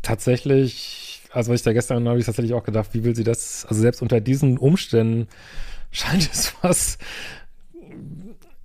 tatsächlich 0.02 1.10
also 1.32 1.52
was 1.52 1.60
ich 1.60 1.64
da 1.64 1.72
gestern 1.72 2.08
habe 2.08 2.18
ich 2.18 2.26
tatsächlich 2.26 2.54
auch 2.54 2.64
gedacht, 2.64 2.90
wie 2.92 3.04
will 3.04 3.14
sie 3.14 3.24
das, 3.24 3.64
also 3.64 3.80
selbst 3.80 4.02
unter 4.02 4.20
diesen 4.20 4.58
Umständen 4.58 5.28
scheint 5.90 6.30
es 6.32 6.48
fast 6.48 7.00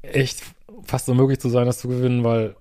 echt 0.01 0.43
fast 0.83 1.09
unmöglich 1.09 1.39
zu 1.39 1.49
sein, 1.49 1.65
das 1.65 1.79
zu 1.79 1.87
gewinnen, 1.87 2.23
weil 2.23 2.55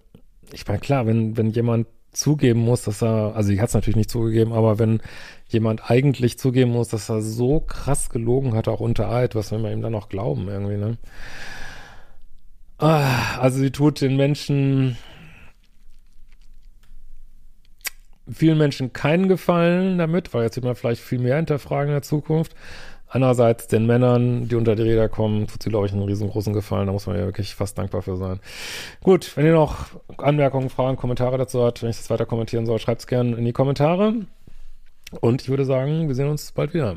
ich 0.53 0.66
meine, 0.66 0.81
klar, 0.81 1.07
wenn, 1.07 1.37
wenn 1.37 1.50
jemand 1.50 1.87
zugeben 2.12 2.61
muss, 2.61 2.83
dass 2.83 3.03
er, 3.03 3.35
also 3.35 3.48
sie 3.48 3.61
hat 3.61 3.68
es 3.68 3.74
natürlich 3.74 3.96
nicht 3.96 4.11
zugegeben, 4.11 4.53
aber 4.53 4.79
wenn 4.79 5.00
jemand 5.48 5.90
eigentlich 5.90 6.38
zugeben 6.38 6.70
muss, 6.70 6.88
dass 6.88 7.11
er 7.11 7.20
so 7.20 7.61
krass 7.61 8.09
gelogen 8.09 8.55
hat, 8.55 8.68
auch 8.68 8.81
unter 8.81 9.11
Eid, 9.11 9.35
was 9.35 9.50
will 9.50 9.59
man 9.59 9.72
ihm 9.72 9.83
dann 9.83 9.92
noch 9.92 10.09
glauben 10.09 10.48
irgendwie, 10.48 10.77
ne? 10.77 10.96
Ah, 12.79 13.38
also 13.38 13.59
sie 13.59 13.70
tut 13.70 14.00
den 14.00 14.16
Menschen, 14.16 14.96
vielen 18.31 18.59
Menschen 18.59 18.92
keinen 18.92 19.29
Gefallen 19.29 19.98
damit, 19.98 20.35
weil 20.35 20.44
jetzt 20.44 20.57
wird 20.57 20.64
man 20.64 20.74
vielleicht 20.74 21.00
viel 21.00 21.18
mehr 21.18 21.37
hinterfragen 21.37 21.88
in 21.88 21.94
der 21.94 22.03
Zukunft. 22.03 22.55
Andererseits 23.09 23.69
den 23.69 23.87
Männern, 23.87 24.49
die 24.49 24.57
unter 24.57 24.75
die 24.75 24.83
Räder 24.83 25.09
kommen, 25.09 25.47
tut 25.47 25.62
sie, 25.62 25.71
glaube 25.71 25.87
ich, 25.87 25.93
einen 25.93 26.03
riesengroßen 26.03 26.53
Gefallen. 26.53 26.87
Da 26.87 26.93
muss 26.93 27.07
man 27.07 27.17
ja 27.17 27.25
wirklich 27.25 27.55
fast 27.55 27.79
dankbar 27.79 28.03
für 28.03 28.17
sein. 28.17 28.40
Gut, 29.03 29.37
wenn 29.37 29.47
ihr 29.47 29.53
noch 29.53 29.87
Anmerkungen, 30.19 30.69
Fragen, 30.69 30.97
Kommentare 30.97 31.38
dazu 31.38 31.62
habt, 31.62 31.83
wenn 31.83 31.90
ich 31.90 31.97
das 31.97 32.11
weiter 32.11 32.27
kommentieren 32.27 32.67
soll, 32.67 32.79
schreibt 32.79 33.03
es 33.03 33.07
gerne 33.07 33.37
in 33.37 33.45
die 33.45 33.53
Kommentare. 33.53 34.14
Und 35.21 35.43
ich 35.43 35.49
würde 35.49 35.64
sagen, 35.64 36.09
wir 36.09 36.14
sehen 36.14 36.29
uns 36.29 36.51
bald 36.51 36.75
wieder. 36.75 36.97